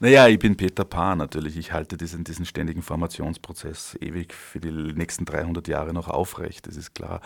[0.00, 1.56] Naja, ich bin Peter Pan natürlich.
[1.56, 6.76] Ich halte diesen, diesen ständigen Formationsprozess ewig für die nächsten 300 Jahre noch aufrecht, das
[6.76, 7.20] ist klar.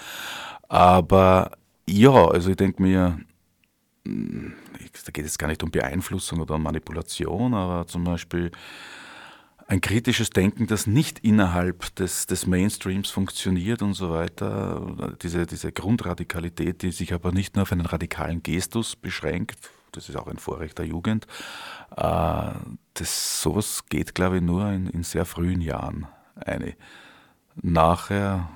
[0.69, 1.53] Aber
[1.87, 3.21] ja, also ich denke mir,
[4.07, 4.55] hm,
[5.05, 8.51] da geht es gar nicht um Beeinflussung oder um Manipulation, aber zum Beispiel
[9.67, 15.15] ein kritisches Denken, das nicht innerhalb des, des Mainstreams funktioniert und so weiter.
[15.23, 19.59] Diese, diese Grundradikalität, die sich aber nicht nur auf einen radikalen Gestus beschränkt,
[19.93, 21.27] das ist auch ein Vorrecht der Jugend.
[21.97, 22.53] Äh,
[22.95, 26.75] das, sowas geht, glaube ich, nur in, in sehr frühen Jahren eine.
[27.55, 28.49] Nachher,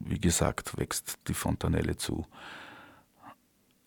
[0.00, 2.26] wie gesagt, wächst die Fontanelle zu.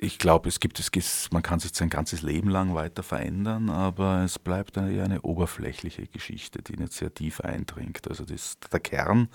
[0.04, 4.24] Ich glaube, es gibt es, man kann sich sein ganzes Leben lang weiter verändern, aber
[4.24, 8.08] es bleibt eher eine oberflächliche Geschichte, die nicht sehr tief eindringt.
[8.08, 9.30] Also das, der Kern,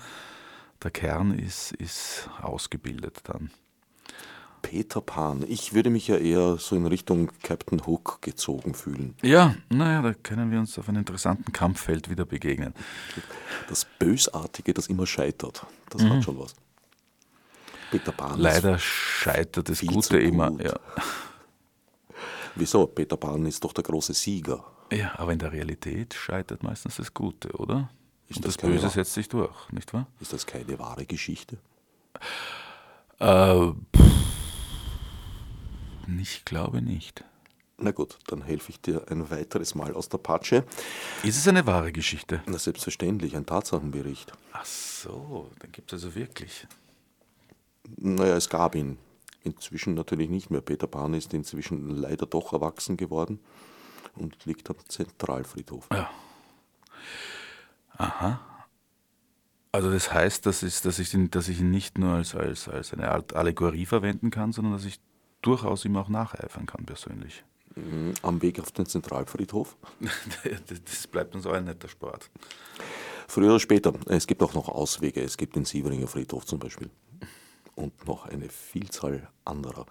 [0.83, 3.53] der Kern ist, ist ausgebildet dann.
[4.67, 5.45] Peter Pan.
[5.47, 9.15] Ich würde mich ja eher so in Richtung Captain Hook gezogen fühlen.
[9.23, 12.75] Ja, naja, da können wir uns auf einem interessanten Kampffeld wieder begegnen.
[13.69, 16.11] Das Bösartige, das immer scheitert, das mhm.
[16.11, 16.57] hat schon was.
[17.93, 18.41] Peter Pan.
[18.41, 20.51] Leider scheitert das Gute immer.
[20.61, 20.75] Ja.
[22.57, 22.89] Wieso?
[22.89, 24.65] Peter Pan ist doch der große Sieger.
[24.91, 27.89] Ja, aber in der Realität scheitert meistens das Gute, oder?
[28.29, 30.09] Ist Und das, das Böse setzt sich durch, nicht wahr?
[30.21, 31.59] Ist das keine wahre Geschichte?
[33.21, 33.73] Äh,
[36.21, 37.25] ich glaube nicht.
[37.79, 40.65] Na gut, dann helfe ich dir ein weiteres Mal aus der Patsche.
[41.23, 42.43] Ist es eine wahre Geschichte?
[42.47, 44.33] Na selbstverständlich, ein Tatsachenbericht.
[44.53, 46.67] Ach so, dann gibt es also wirklich.
[47.97, 48.99] Naja, es gab ihn.
[49.45, 50.63] Inzwischen natürlich nicht mehr.
[50.63, 53.41] Peter Pan ist inzwischen leider doch erwachsen geworden
[54.17, 55.87] und liegt am Zentralfriedhof.
[55.93, 56.11] Ja.
[57.99, 58.41] Aha.
[59.73, 62.69] Also das heißt, dass ich, dass ich, ihn, dass ich ihn nicht nur als, als,
[62.69, 64.99] als eine Allegorie verwenden kann, sondern dass ich
[65.43, 67.45] durchaus ihm auch nacheifern kann persönlich.
[67.75, 69.77] Mhm, am Weg auf den Zentralfriedhof?
[70.85, 72.31] das bleibt uns auch ein netter Sport.
[73.29, 73.93] Früher oder später.
[74.07, 75.23] Es gibt auch noch Auswege.
[75.23, 76.91] Es gibt den Sieveringer Friedhof zum Beispiel.
[77.75, 79.85] Und noch eine Vielzahl anderer.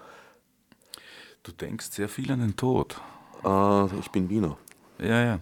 [1.44, 3.00] Du denkst sehr viel an den Tod.
[3.44, 4.58] Äh, ich bin Wiener.
[4.98, 5.40] Ja, ja.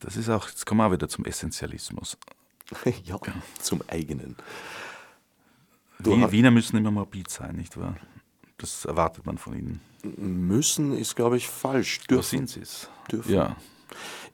[0.00, 2.18] Das ist auch, jetzt kommen wir auch wieder zum Essentialismus.
[3.04, 3.18] ja,
[3.60, 4.36] zum eigenen.
[6.00, 7.96] Du Wiener müssen immer morbid sein, nicht wahr?
[8.58, 9.80] Das erwartet man von ihnen.
[10.02, 12.00] Müssen ist, glaube ich, falsch.
[12.08, 12.38] Dürfen.
[12.38, 12.88] sind sie es?
[13.10, 13.32] Dürfen.
[13.32, 13.56] Ja,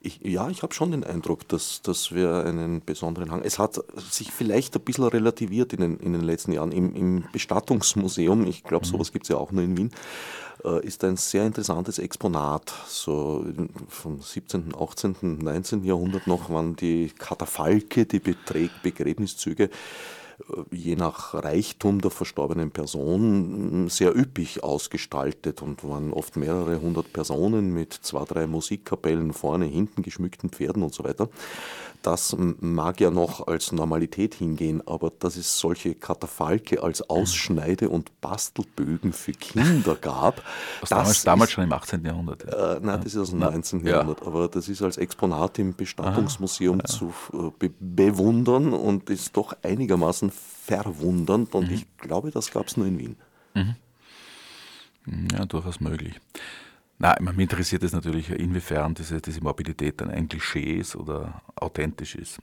[0.01, 3.41] Ich, ja, ich habe schon den Eindruck, dass, dass wir einen besonderen Hang.
[3.43, 6.71] Es hat sich vielleicht ein bisschen relativiert in den, in den letzten Jahren.
[6.71, 9.91] Im, im Bestattungsmuseum, ich glaube, sowas gibt es ja auch nur in Wien,
[10.63, 12.73] äh, ist ein sehr interessantes Exponat.
[12.87, 13.45] So
[13.87, 15.83] vom 17., 18., 19.
[15.83, 19.69] Jahrhundert noch waren die Katafalke, die Beträ Begräbniszüge
[20.71, 27.73] je nach Reichtum der verstorbenen Person sehr üppig ausgestaltet und waren oft mehrere hundert Personen
[27.73, 31.29] mit zwei, drei Musikkapellen vorne, hinten geschmückten Pferden und so weiter.
[32.05, 38.21] Das mag ja noch als Normalität hingehen, aber dass es solche Katafalke als Ausschneide- und
[38.21, 40.43] Bastelbögen für Kinder gab.
[40.81, 42.05] das damals, damals schon im 18.
[42.05, 42.43] Jahrhundert.
[42.43, 42.73] Ja.
[42.73, 43.83] Äh, nein, das ist aus dem 19.
[43.83, 43.93] Ja.
[43.93, 46.93] Jahrhundert, aber das ist als Exponat im Bestattungsmuseum ah, ja.
[46.93, 51.73] zu äh, be bewundern und ist doch einigermaßen verwundernd und mhm.
[51.73, 53.15] ich glaube, das gab es nur in Wien.
[53.55, 53.75] Mhm.
[55.31, 56.21] Ja, durchaus möglich.
[56.97, 62.15] Na, mich interessiert es natürlich, inwiefern diese, diese Morbidität dann ein Klischee ist oder authentisch
[62.15, 62.39] ist.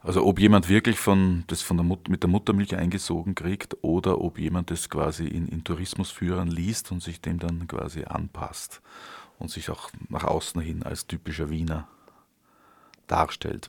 [0.00, 4.20] Also ob jemand wirklich von, das von der Mut, mit der Muttermilch eingesogen kriegt oder
[4.20, 8.82] ob jemand das quasi in, in Tourismusführern liest und sich dem dann quasi anpasst
[9.38, 11.86] und sich auch nach außen hin als typischer Wiener
[13.06, 13.68] darstellt.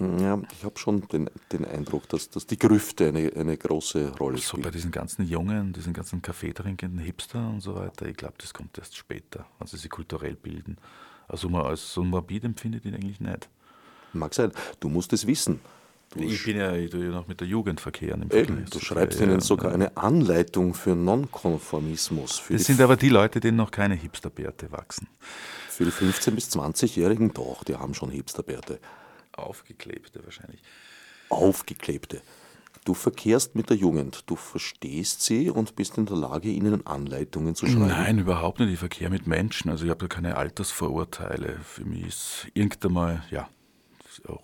[0.00, 4.38] Ja, ich habe schon den, den Eindruck, dass, dass die Grüfte eine, eine große Rolle
[4.38, 4.62] spielen.
[4.62, 8.34] So bei diesen ganzen Jungen, diesen ganzen Kaffee trinkenden Hipster und so weiter, ich glaube,
[8.38, 10.76] das kommt erst später, wenn sie sich kulturell bilden.
[11.26, 13.48] Also man als so morbid empfindet ihn eigentlich nicht.
[14.12, 14.52] Mag sein.
[14.80, 15.60] Du musst es wissen.
[16.10, 18.22] Du ich bin ja, ich ja noch mit der Jugend verkehren.
[18.22, 22.44] Im Eben, du schreibst ihnen sogar eine Anleitung für Nonkonformismus.
[22.48, 25.08] das sind aber die Leute, denen noch keine Hipsterbärte wachsen.
[25.68, 28.80] Für die 15- bis 20-Jährigen doch, die haben schon Hipsterbärte.
[29.38, 30.62] Aufgeklebte wahrscheinlich.
[31.28, 32.22] Aufgeklebte.
[32.84, 37.54] Du verkehrst mit der Jugend, du verstehst sie und bist in der Lage, ihnen Anleitungen
[37.54, 37.88] zu schreiben.
[37.88, 38.72] Nein, überhaupt nicht.
[38.72, 39.70] Ich verkehre mit Menschen.
[39.70, 41.58] Also ich habe da keine Altersvorurteile.
[41.62, 43.48] Für mich ist irgendwann mal, ja,
[44.26, 44.42] auch,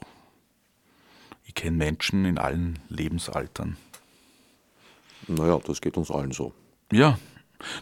[1.47, 3.76] ich kenne Menschen in allen Lebensaltern.
[5.26, 6.53] Naja, das geht uns allen so.
[6.92, 7.18] Ja,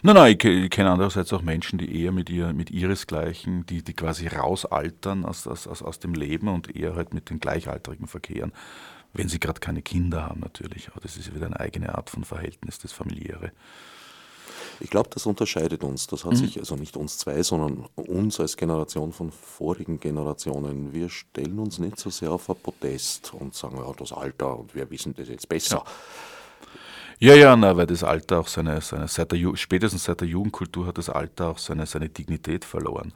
[0.01, 3.93] Nein, nein, ich, kenne andererseits auch Menschen, die eher mit, ihr, mit ihresgleichen, die, die
[3.93, 8.53] quasi rausaltern aus, aus, aus dem Leben und eher halt mit den Gleichaltrigen verkehren.
[9.13, 12.23] Wenn sie gerade keine Kinder haben natürlich, aber das ist wieder eine eigene Art von
[12.23, 13.51] Verhältnis, das familiäre.
[14.79, 16.07] Ich glaube, das unterscheidet uns.
[16.07, 16.37] Das hat mhm.
[16.37, 20.93] sich, also nicht uns zwei, sondern uns als Generation von vorigen Generationen.
[20.93, 24.73] Wir stellen uns nicht so sehr auf ein Podest und sagen, ja, das Alter und
[24.75, 25.83] wir wissen das jetzt besser.
[25.85, 25.91] Ja.
[27.19, 30.87] Ja, ja, na, weil das Alter auch seine, seine seit der, spätestens seit der Jugendkultur
[30.87, 33.13] hat das Alter auch seine, seine Dignität verloren.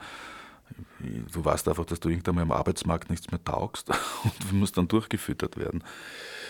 [1.00, 3.90] Du weißt einfach, dass du irgendwann mal am Arbeitsmarkt nichts mehr taugst
[4.24, 5.84] und musst dann durchgefüttert werden.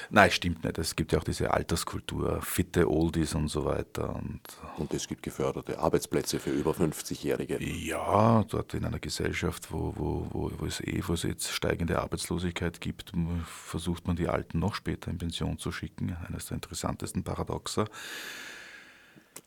[0.09, 0.77] Nein, stimmt nicht.
[0.77, 4.15] Es gibt ja auch diese Alterskultur, fitte Oldies und so weiter.
[4.15, 4.41] Und,
[4.77, 7.61] und es gibt geförderte Arbeitsplätze für über 50-Jährige.
[7.61, 11.99] Ja, dort in einer Gesellschaft, wo, wo, wo, wo, es eh, wo es jetzt steigende
[11.99, 13.11] Arbeitslosigkeit gibt,
[13.45, 16.15] versucht man die Alten noch später in Pension zu schicken.
[16.27, 17.85] Eines der interessantesten Paradoxer.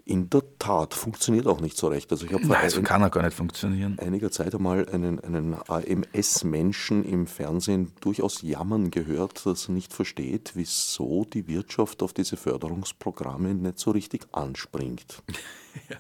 [0.05, 2.11] In der Tat, funktioniert auch nicht so recht.
[2.11, 3.99] Also ich habe Nein, so kann er gar nicht funktionieren.
[3.99, 10.53] einiger Zeit einmal einen, einen AMS-Menschen im Fernsehen durchaus jammern gehört, dass er nicht versteht,
[10.55, 15.22] wieso die Wirtschaft auf diese Förderungsprogramme nicht so richtig anspringt.
[15.88, 15.97] ja.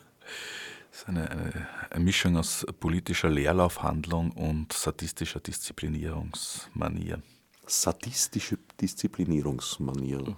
[0.90, 7.22] Das ist eine, eine, eine Mischung aus politischer Leerlaufhandlung und sadistischer Disziplinierungsmanier
[7.70, 10.36] sadistische Disziplinierungsmanier.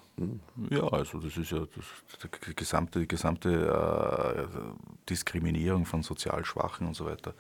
[0.71, 4.47] Ja, also das ist ja das, die gesamte, die gesamte äh,
[5.09, 7.35] Diskriminierung von sozial Schwachen und so weiter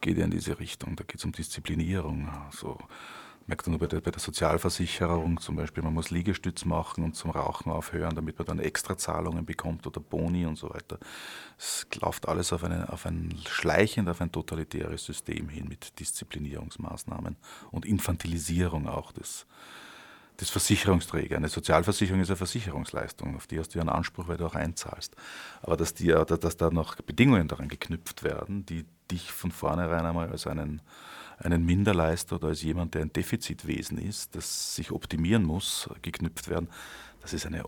[0.00, 0.96] geht ja in diese Richtung.
[0.96, 2.28] Da geht es um Disziplinierung.
[2.46, 2.78] Also,
[3.46, 7.16] merkt man nur bei der, bei der, Sozialversicherung zum Beispiel, man muss Liegestütz machen und
[7.16, 10.98] zum Rauchen aufhören, damit man dann Extrazahlungen bekommt oder Boni und so weiter.
[11.58, 17.36] Es läuft alles auf, eine, auf ein schleichend, auf ein totalitäres System hin mit Disziplinierungsmaßnahmen
[17.70, 19.46] und Infantilisierung auch des,
[20.40, 21.36] des Versicherungsträgers.
[21.36, 24.54] Eine Sozialversicherung ist eine Versicherungsleistung, auf die hast du ja einen Anspruch, weil du auch
[24.54, 25.16] einzahlst.
[25.62, 30.30] Aber dass, die, dass da noch Bedingungen daran geknüpft werden, die dich von vornherein einmal
[30.30, 30.82] als einen
[31.40, 36.68] einen Minderleister oder als jemand, der ein Defizitwesen ist, das sich optimieren muss, geknüpft werden,
[37.22, 37.64] das ist eine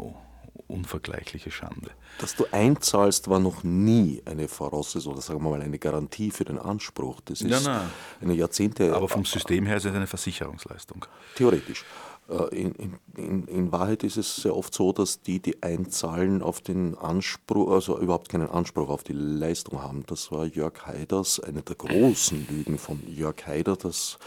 [0.66, 1.90] unvergleichliche Schande.
[2.18, 6.44] Dass du einzahlst, war noch nie eine Voraussetzung oder sagen wir mal eine Garantie für
[6.44, 7.20] den Anspruch.
[7.24, 8.94] Das ist ja, eine Jahrzehnte.
[8.94, 11.06] Aber vom System her ist es eine Versicherungsleistung.
[11.34, 11.84] Theoretisch.
[12.28, 16.60] Äh, in, in, in, Wahrheit ist es sehr oft so, dass die, die einzahlen, auf
[16.60, 20.04] den Anspruch, also überhaupt keinen Anspruch auf die Leistung haben.
[20.06, 24.18] Das war Jörg Haiders, eine der großen Lügen von Jörg Haider, dass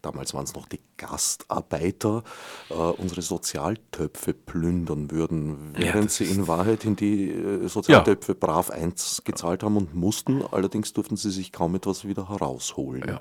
[0.00, 2.22] damals waren es noch die Gastarbeiter,
[2.70, 8.38] äh, unsere Sozialtöpfe plündern würden, während ja, sie in Wahrheit in die äh, Sozialtöpfe ja.
[8.38, 10.42] brav eins gezahlt haben und mussten.
[10.42, 13.04] Allerdings durften sie sich kaum etwas wieder herausholen.
[13.06, 13.20] Ja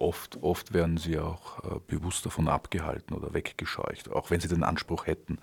[0.00, 4.64] oft, oft werden sie auch äh, bewusst davon abgehalten oder weggescheucht, auch wenn sie den
[4.64, 5.38] Anspruch hätten.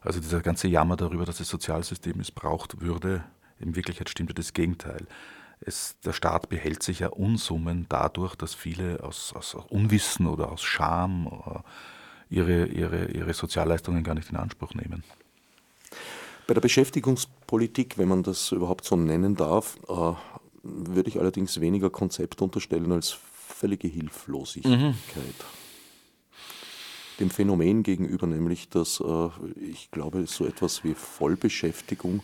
[0.00, 3.24] Also dieser ganze Jammer darüber, dass das Sozialsystem missbraucht würde,
[3.58, 5.06] in Wirklichkeit stimmte das Gegenteil.
[5.60, 10.62] Es, der Staat behält sich ja Unsummen dadurch, dass viele aus, aus Unwissen oder aus
[10.62, 15.02] Scham äh, ihre, ihre, ihre Sozialleistungen gar nicht in Anspruch nehmen.
[16.46, 20.12] Bei der Beschäftigungspolitik, wenn man das überhaupt so nennen darf, äh,
[20.62, 23.18] würde ich allerdings weniger Konzept unterstellen als
[23.56, 24.80] völlige Hilflosigkeit.
[24.80, 24.94] Mhm.
[27.18, 29.28] Dem Phänomen gegenüber, nämlich, dass äh,
[29.58, 32.22] ich glaube, so etwas wie Vollbeschäftigung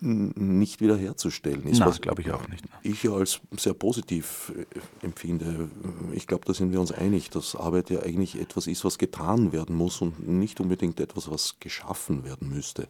[0.00, 1.80] nicht wiederherzustellen ist.
[1.80, 2.64] Das glaube ich auch nicht.
[2.82, 5.70] Ich ja als sehr positiv äh, empfinde.
[6.12, 9.52] Ich glaube, da sind wir uns einig, dass Arbeit ja eigentlich etwas ist, was getan
[9.52, 12.88] werden muss und nicht unbedingt etwas, was geschaffen werden müsste.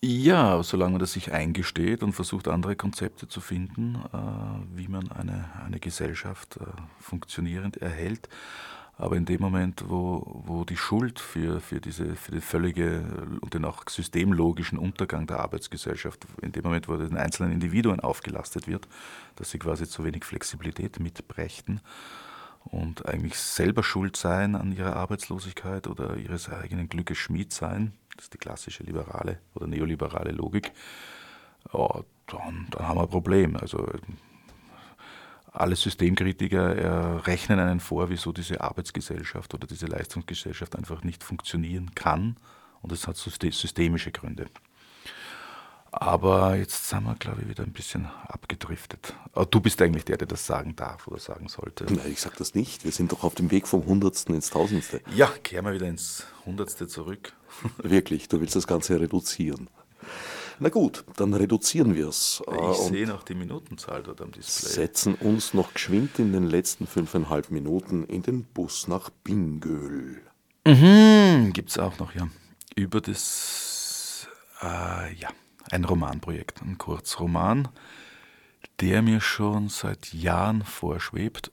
[0.00, 5.10] Ja, solange man das sich eingesteht und versucht, andere Konzepte zu finden, äh, wie man
[5.10, 6.66] eine, eine Gesellschaft äh,
[7.00, 8.28] funktionierend erhält.
[8.96, 13.54] Aber in dem Moment, wo, wo die Schuld für, für, diese, für den völlige und
[13.54, 18.88] den auch systemlogischen Untergang der Arbeitsgesellschaft, in dem Moment, wo den einzelnen Individuen aufgelastet wird,
[19.34, 21.80] dass sie quasi zu wenig Flexibilität mitbrächten
[22.64, 28.26] und eigentlich selber schuld sein an ihrer Arbeitslosigkeit oder ihres eigenen Glückes Schmied sein, das
[28.26, 30.72] ist die klassische liberale oder neoliberale Logik,
[31.72, 33.56] ja, dann, dann haben wir ein Problem.
[33.56, 33.86] Also
[35.52, 42.36] alle Systemkritiker rechnen einen vor, wieso diese Arbeitsgesellschaft oder diese Leistungsgesellschaft einfach nicht funktionieren kann.
[42.82, 44.46] Und das hat systemische Gründe.
[45.90, 49.14] Aber jetzt sind wir, glaube ich, wieder ein bisschen abgedriftet.
[49.32, 51.84] Aber du bist eigentlich der, der das sagen darf oder sagen sollte.
[51.84, 52.84] Nein, ich sage das nicht.
[52.84, 55.00] Wir sind doch auf dem Weg vom Hundertsten ins Tausendste.
[55.14, 57.32] Ja, kehren wir wieder ins Hundertste zurück.
[57.82, 59.68] Wirklich, du willst das Ganze reduzieren.
[60.60, 62.42] Na gut, dann reduzieren wir es.
[62.46, 64.72] Ich äh, sehe noch die Minutenzahl dort am Display.
[64.72, 70.20] Setzen uns noch geschwind in den letzten fünfeinhalb Minuten in den Bus nach Bingöl.
[70.66, 72.28] Mhm, gibt es auch noch, ja.
[72.74, 74.26] Über das,
[74.60, 75.28] äh, ja,
[75.70, 77.68] ein Romanprojekt, ein Kurzroman,
[78.80, 81.52] der mir schon seit Jahren vorschwebt.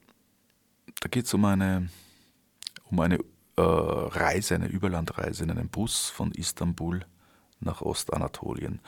[1.02, 1.90] Da geht es um eine,
[2.86, 3.20] um eine
[3.58, 7.06] äh, Reise, eine Überlandreise in einem Bus von Istanbul
[7.60, 8.80] nach Ostanatolien.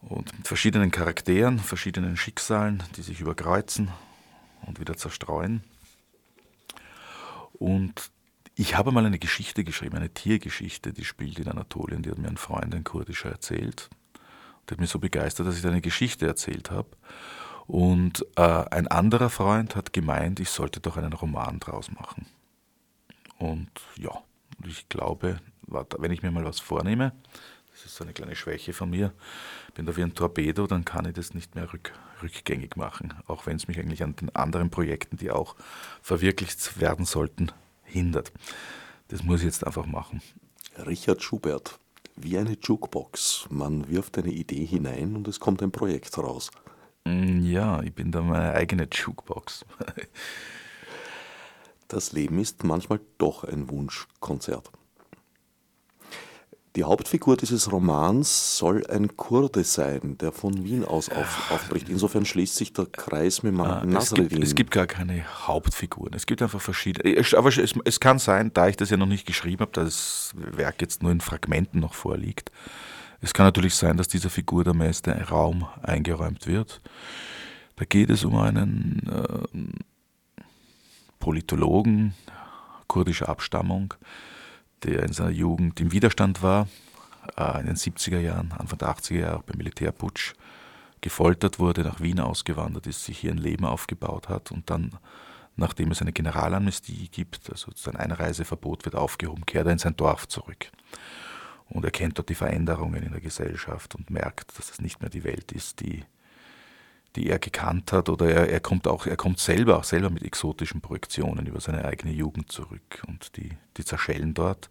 [0.00, 3.90] Und mit verschiedenen Charakteren, verschiedenen Schicksalen, die sich überkreuzen
[4.66, 5.64] und wieder zerstreuen.
[7.54, 8.10] Und
[8.54, 12.28] ich habe mal eine Geschichte geschrieben, eine Tiergeschichte, die spielt in Anatolien, die hat mir
[12.28, 13.90] ein Freund, ein kurdischer, erzählt.
[14.68, 16.88] Der hat mich so begeistert, dass ich eine Geschichte erzählt habe.
[17.66, 22.26] Und äh, ein anderer Freund hat gemeint, ich sollte doch einen Roman draus machen.
[23.38, 24.22] Und ja,
[24.66, 27.12] ich glaube, wenn ich mir mal was vornehme,
[27.70, 29.12] das ist so eine kleine Schwäche von mir,
[29.74, 33.46] bin da wie ein Torpedo, dann kann ich das nicht mehr rück, rückgängig machen, auch
[33.46, 35.54] wenn es mich eigentlich an den anderen Projekten, die auch
[36.02, 37.52] verwirklicht werden sollten,
[37.84, 38.32] hindert.
[39.08, 40.20] Das muss ich jetzt einfach machen.
[40.86, 41.78] Richard Schubert,
[42.16, 43.46] wie eine Jukebox.
[43.50, 46.50] Man wirft eine Idee hinein und es kommt ein Projekt raus.
[47.04, 49.64] Mm, ja, ich bin da meine eigene Jukebox.
[51.88, 54.70] Das Leben ist manchmal doch ein Wunschkonzert.
[56.76, 61.88] Die Hauptfigur dieses Romans soll ein Kurde sein, der von Wien aus auf, aufbricht.
[61.88, 64.26] Insofern schließt sich der Kreis mit ah, Nasreddin.
[64.26, 66.12] Es gibt, es gibt gar keine Hauptfiguren.
[66.14, 67.20] Es gibt einfach verschiedene.
[67.36, 70.32] Aber es, es, kann sein, da ich das ja noch nicht geschrieben habe, da das
[70.36, 72.52] Werk jetzt nur in Fragmenten noch vorliegt.
[73.20, 76.80] Es kann natürlich sein, dass dieser Figur der meiste Raum eingeräumt wird.
[77.76, 79.58] Da geht es um einen äh,
[81.18, 82.14] Politologen
[82.88, 83.94] kurdischer Abstammung,
[84.82, 86.66] der in seiner Jugend im Widerstand war,
[87.36, 90.34] äh, in den 70er Jahren, Anfang der 80er Jahre beim Militärputsch
[91.00, 94.92] gefoltert wurde, nach Wien ausgewandert ist, sich hier ein Leben aufgebaut hat und dann,
[95.56, 100.26] nachdem es eine Generalamnestie gibt, also sein Einreiseverbot wird aufgehoben, kehrt er in sein Dorf
[100.26, 100.70] zurück.
[101.68, 105.10] Und er kennt dort die Veränderungen in der Gesellschaft und merkt, dass es nicht mehr
[105.10, 106.04] die Welt ist, die,
[107.18, 108.08] die er gekannt hat.
[108.08, 111.84] Oder er, er kommt auch, er kommt selber auch selber mit exotischen Projektionen über seine
[111.84, 114.68] eigene Jugend zurück und die, die zerschellen dort.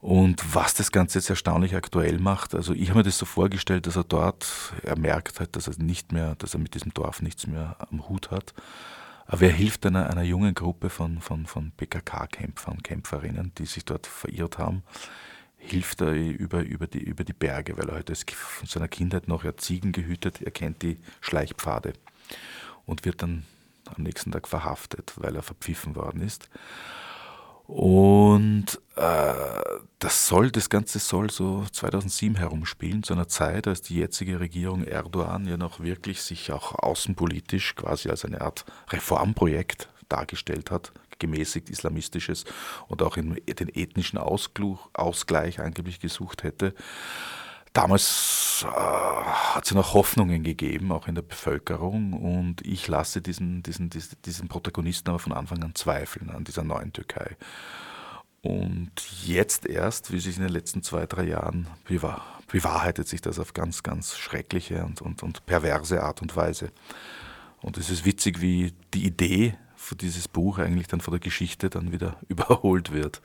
[0.00, 3.86] Und was das Ganze jetzt erstaunlich aktuell macht, also ich habe mir das so vorgestellt,
[3.88, 4.46] dass er dort,
[4.84, 8.08] er merkt halt, dass er nicht mehr, dass er mit diesem Dorf nichts mehr am
[8.08, 8.54] Hut hat.
[9.26, 14.06] Aber er hilft einer, einer jungen Gruppe von, von, von PKK-Kämpfern Kämpferinnen, die sich dort
[14.06, 14.84] verirrt haben,
[15.58, 19.44] hilft er über, über, die, über die Berge, weil er halt von seiner Kindheit noch
[19.44, 21.92] ja Ziegen gehütet, er kennt die Schleichpfade
[22.86, 23.44] und wird dann
[23.84, 26.48] am nächsten Tag verhaftet, weil er verpfiffen worden ist.
[27.66, 29.34] Und äh,
[29.98, 34.84] das soll, das Ganze soll so 2007 herumspielen, zu einer Zeit, als die jetzige Regierung
[34.84, 41.70] Erdogan ja noch wirklich sich auch außenpolitisch quasi als eine Art Reformprojekt dargestellt hat, gemäßigt
[41.70, 42.44] islamistisches
[42.88, 46.74] und auch in den ethnischen Ausgleich angeblich gesucht hätte.
[47.72, 53.62] Damals äh, hat es noch Hoffnungen gegeben, auch in der Bevölkerung, und ich lasse diesen,
[53.62, 53.90] diesen,
[54.24, 56.92] diesen, Protagonisten aber von Anfang an zweifeln an dieser neuen
[58.42, 58.90] Und
[59.24, 63.52] jetzt erst, wie sich in den letzten zwei, drei Jahren bewahr, bewahrheitet sich das auf
[63.52, 66.72] ganz, ganz schreckliche und, und, und perverse Art und Weise.
[67.60, 69.54] Und es ist witzig, wie die Idee
[69.94, 73.20] dieses Buch eigentlich dann von der Geschichte dann wieder überholt wird.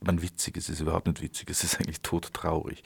[0.00, 2.82] Man witzig, es ist überhaupt nicht witzig, es ist eigentlich todtraurig.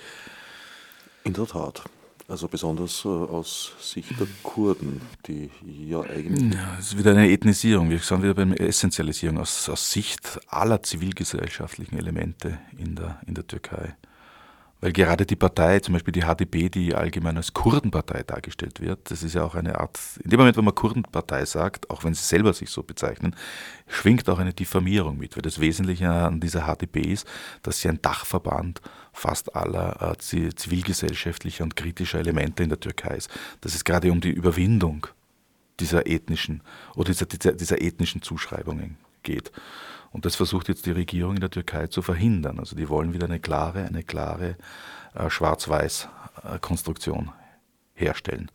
[1.25, 1.85] In der Tat.
[2.29, 6.55] Also besonders äh, aus Sicht der Kurden, die ja eigentlich.
[6.55, 7.91] Ja, es ist wieder eine Ethnisierung.
[7.91, 13.35] Wir sind wieder bei einer Essentialisierung aus, aus Sicht aller zivilgesellschaftlichen Elemente in der, in
[13.35, 13.97] der Türkei.
[14.83, 19.23] Weil gerade die Partei, zum Beispiel die HDP, die allgemein als Kurdenpartei dargestellt wird, das
[19.23, 22.25] ist ja auch eine Art, in dem Moment, wo man Kurdenpartei sagt, auch wenn sie
[22.25, 23.37] selber sich so bezeichnen,
[23.87, 25.37] schwingt auch eine Diffamierung mit.
[25.37, 27.29] Weil das Wesentliche an dieser HDP ist,
[27.63, 28.81] dass sie ein Dachverband
[29.13, 33.31] fast aller zivilgesellschaftlicher und kritischer Elemente in der Türkei ist.
[33.61, 35.07] Dass es gerade um die Überwindung
[35.79, 36.61] dieser ethnischen
[36.97, 39.53] oder dieser, dieser, dieser ethnischen Zuschreibungen geht.
[40.13, 42.59] Und das versucht jetzt die Regierung in der Türkei zu verhindern.
[42.59, 44.57] Also die wollen wieder eine klare, eine klare
[45.15, 47.31] äh, Schwarz-Weiß-Konstruktion
[47.95, 48.51] herstellen.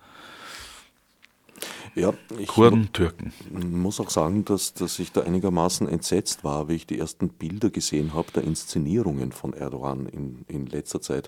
[1.98, 3.34] Ja, ich Kurden, Türken.
[3.52, 7.72] muss auch sagen, dass, dass ich da einigermaßen entsetzt war, wie ich die ersten Bilder
[7.72, 11.28] gesehen habe der Inszenierungen von Erdogan in, in letzter Zeit,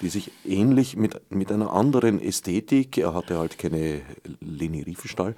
[0.00, 4.00] die sich ähnlich mit, mit einer anderen Ästhetik, er hatte halt keine
[4.40, 5.36] Leni Riefenstahl,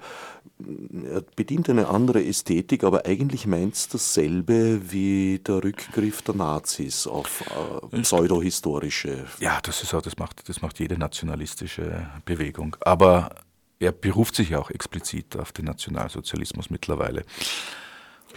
[1.03, 7.07] er bedient eine andere Ästhetik, aber eigentlich meint es dasselbe wie der Rückgriff der Nazis
[7.07, 7.43] auf
[7.91, 9.25] äh, pseudohistorische.
[9.39, 12.77] Ja, das ist auch, das macht, das macht jede nationalistische Bewegung.
[12.79, 13.35] Aber
[13.81, 17.25] er beruft sich ja auch explizit auf den Nationalsozialismus mittlerweile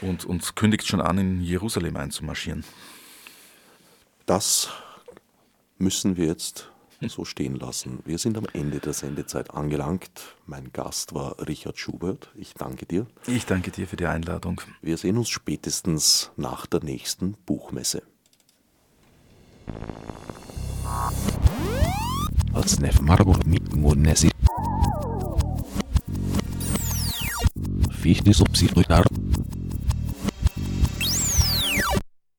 [0.00, 2.64] und, und kündigt schon an, in Jerusalem einzumarschieren.
[4.24, 4.70] Das
[5.76, 6.70] müssen wir jetzt
[7.06, 7.98] so stehen lassen.
[8.06, 10.34] Wir sind am Ende der Sendezeit angelangt.
[10.46, 12.30] Mein Gast war Richard Schubert.
[12.34, 13.06] Ich danke dir.
[13.26, 14.62] Ich danke dir für die Einladung.
[14.80, 18.02] Wir sehen uns spätestens nach der nächsten Buchmesse.
[22.54, 23.76] Als Marburg mit
[28.04, 29.04] wie ich nicht so psychisch durchnahm.